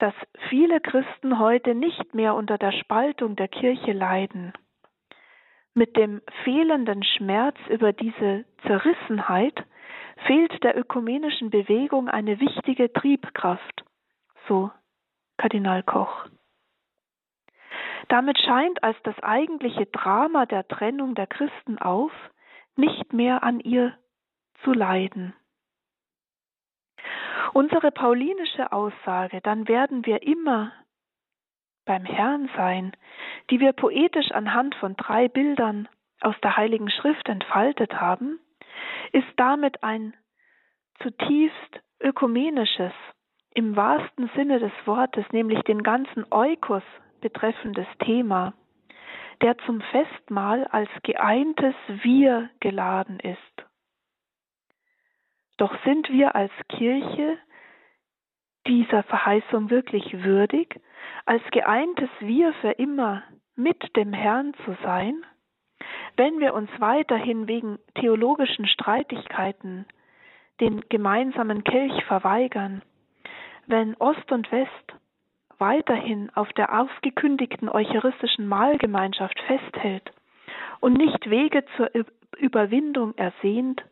dass 0.00 0.14
viele 0.48 0.80
Christen 0.80 1.38
heute 1.38 1.74
nicht 1.74 2.14
mehr 2.14 2.34
unter 2.34 2.58
der 2.58 2.72
Spaltung 2.72 3.36
der 3.36 3.48
Kirche 3.48 3.92
leiden. 3.92 4.52
Mit 5.74 5.96
dem 5.96 6.20
fehlenden 6.42 7.04
Schmerz 7.04 7.56
über 7.68 7.92
diese 7.92 8.44
Zerrissenheit 8.66 9.64
fehlt 10.26 10.62
der 10.64 10.76
ökumenischen 10.76 11.50
Bewegung 11.50 12.08
eine 12.08 12.40
wichtige 12.40 12.92
Triebkraft 12.92 13.84
so 14.50 14.70
Kardinal 15.38 15.82
Koch. 15.84 16.26
Damit 18.08 18.38
scheint 18.38 18.82
als 18.82 18.96
das 19.04 19.18
eigentliche 19.22 19.86
Drama 19.86 20.44
der 20.44 20.66
Trennung 20.66 21.14
der 21.14 21.28
Christen 21.28 21.78
auf, 21.78 22.12
nicht 22.76 23.12
mehr 23.12 23.44
an 23.44 23.60
ihr 23.60 23.94
zu 24.64 24.72
leiden. 24.72 25.34
Unsere 27.52 27.90
paulinische 27.90 28.72
Aussage, 28.72 29.40
dann 29.40 29.66
werden 29.66 30.06
wir 30.06 30.22
immer 30.22 30.72
beim 31.84 32.04
Herrn 32.04 32.48
sein, 32.56 32.92
die 33.50 33.58
wir 33.58 33.72
poetisch 33.72 34.30
anhand 34.30 34.74
von 34.76 34.94
drei 34.96 35.28
Bildern 35.28 35.88
aus 36.20 36.36
der 36.42 36.56
Heiligen 36.56 36.90
Schrift 36.90 37.28
entfaltet 37.28 38.00
haben, 38.00 38.38
ist 39.12 39.28
damit 39.36 39.82
ein 39.82 40.14
zutiefst 41.02 41.80
ökumenisches 42.00 42.92
im 43.54 43.74
wahrsten 43.74 44.30
Sinne 44.36 44.60
des 44.60 44.72
Wortes, 44.84 45.24
nämlich 45.32 45.60
den 45.62 45.82
ganzen 45.82 46.24
Eukos 46.30 46.84
betreffendes 47.20 47.86
Thema, 48.04 48.54
der 49.42 49.58
zum 49.66 49.80
Festmahl 49.80 50.64
als 50.66 50.88
geeintes 51.02 51.74
Wir 52.02 52.50
geladen 52.60 53.18
ist. 53.20 53.69
Doch 55.60 55.76
sind 55.84 56.08
wir 56.08 56.34
als 56.34 56.52
Kirche 56.70 57.36
dieser 58.66 59.02
Verheißung 59.02 59.68
wirklich 59.68 60.24
würdig, 60.24 60.80
als 61.26 61.42
geeintes 61.50 62.08
Wir 62.20 62.54
für 62.62 62.70
immer 62.70 63.22
mit 63.56 63.94
dem 63.94 64.14
Herrn 64.14 64.54
zu 64.64 64.74
sein, 64.82 65.22
wenn 66.16 66.40
wir 66.40 66.54
uns 66.54 66.70
weiterhin 66.78 67.46
wegen 67.46 67.78
theologischen 67.94 68.66
Streitigkeiten 68.68 69.84
den 70.60 70.80
gemeinsamen 70.88 71.62
Kelch 71.62 72.04
verweigern, 72.06 72.80
wenn 73.66 73.94
Ost 73.96 74.32
und 74.32 74.50
West 74.50 74.94
weiterhin 75.58 76.30
auf 76.34 76.50
der 76.54 76.80
aufgekündigten 76.80 77.68
eucharistischen 77.68 78.46
Mahlgemeinschaft 78.48 79.38
festhält 79.40 80.10
und 80.80 80.94
nicht 80.94 81.28
Wege 81.28 81.66
zur 81.76 81.90
Überwindung 82.38 83.14
ersehnt, 83.18 83.84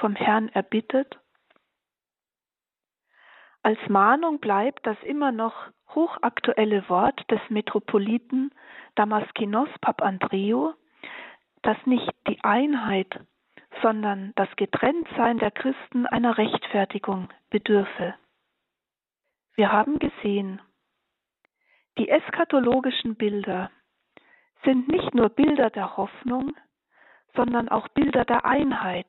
vom 0.00 0.16
Herrn 0.16 0.48
erbittet? 0.48 1.18
Als 3.62 3.78
Mahnung 3.88 4.40
bleibt 4.40 4.86
das 4.86 4.96
immer 5.02 5.32
noch 5.32 5.54
hochaktuelle 5.94 6.88
Wort 6.88 7.30
des 7.30 7.40
Metropoliten 7.50 8.52
Damaskinos 8.94 9.68
Papandreou, 9.80 10.72
dass 11.62 11.76
nicht 11.84 12.10
die 12.26 12.42
Einheit, 12.42 13.20
sondern 13.82 14.32
das 14.36 14.48
Getrenntsein 14.56 15.38
der 15.38 15.50
Christen 15.50 16.06
einer 16.06 16.38
Rechtfertigung 16.38 17.28
bedürfe. 17.50 18.14
Wir 19.54 19.72
haben 19.72 19.98
gesehen, 19.98 20.62
die 21.98 22.08
eschatologischen 22.08 23.16
Bilder 23.16 23.70
sind 24.64 24.88
nicht 24.88 25.14
nur 25.14 25.28
Bilder 25.28 25.68
der 25.70 25.96
Hoffnung, 25.96 26.54
sondern 27.34 27.68
auch 27.68 27.88
Bilder 27.88 28.24
der 28.24 28.44
Einheit, 28.44 29.06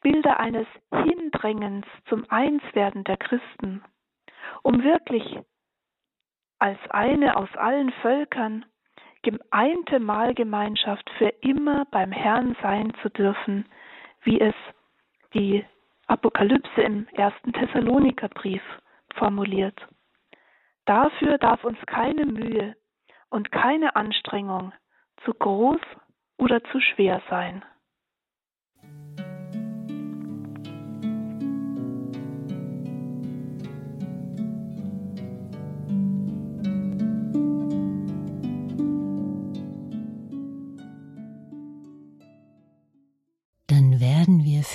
Bilder 0.00 0.40
eines 0.40 0.66
Hindrängens 0.92 1.86
zum 2.08 2.24
Einswerden 2.28 3.04
der 3.04 3.16
Christen, 3.16 3.82
um 4.62 4.82
wirklich 4.82 5.38
als 6.58 6.78
eine 6.90 7.36
aus 7.36 7.48
allen 7.56 7.90
Völkern 8.02 8.64
geeinte 9.22 10.00
Mahlgemeinschaft 10.00 11.08
für 11.18 11.28
immer 11.40 11.84
beim 11.86 12.12
Herrn 12.12 12.56
sein 12.62 12.92
zu 13.02 13.08
dürfen, 13.10 13.66
wie 14.22 14.40
es 14.40 14.54
die 15.34 15.64
Apokalypse 16.06 16.80
im 16.80 17.06
ersten 17.08 17.52
Thessalonikerbrief 17.52 18.62
formuliert. 19.14 19.86
Dafür 20.86 21.38
darf 21.38 21.64
uns 21.64 21.78
keine 21.86 22.24
Mühe 22.24 22.74
und 23.28 23.52
keine 23.52 23.94
Anstrengung 23.94 24.72
zu 25.24 25.34
groß 25.34 25.80
oder 26.38 26.62
zu 26.64 26.80
schwer 26.80 27.20
sein. 27.28 27.64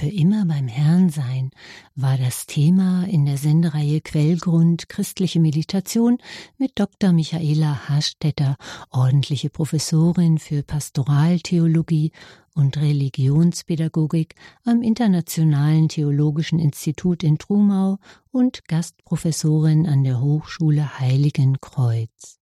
Für 0.03 0.09
immer 0.09 0.45
beim 0.45 0.67
Herrn 0.67 1.07
sein, 1.07 1.51
war 1.95 2.17
das 2.17 2.45
Thema 2.45 3.05
in 3.05 3.25
der 3.25 3.37
Sendereihe 3.37 4.01
Quellgrund 4.01 4.89
Christliche 4.89 5.39
Meditation 5.39 6.17
mit 6.57 6.73
Dr. 6.75 7.13
Michaela 7.13 7.87
Hastetter, 7.87 8.57
ordentliche 8.89 9.49
Professorin 9.49 10.39
für 10.39 10.61
Pastoraltheologie 10.61 12.11
und 12.53 12.75
Religionspädagogik 12.75 14.35
am 14.65 14.81
Internationalen 14.81 15.87
Theologischen 15.87 16.59
Institut 16.59 17.23
in 17.23 17.37
Trumau 17.37 17.97
und 18.29 18.67
Gastprofessorin 18.67 19.87
an 19.87 20.03
der 20.03 20.19
Hochschule 20.19 20.99
Heiligen 20.99 21.61
Kreuz. 21.61 22.42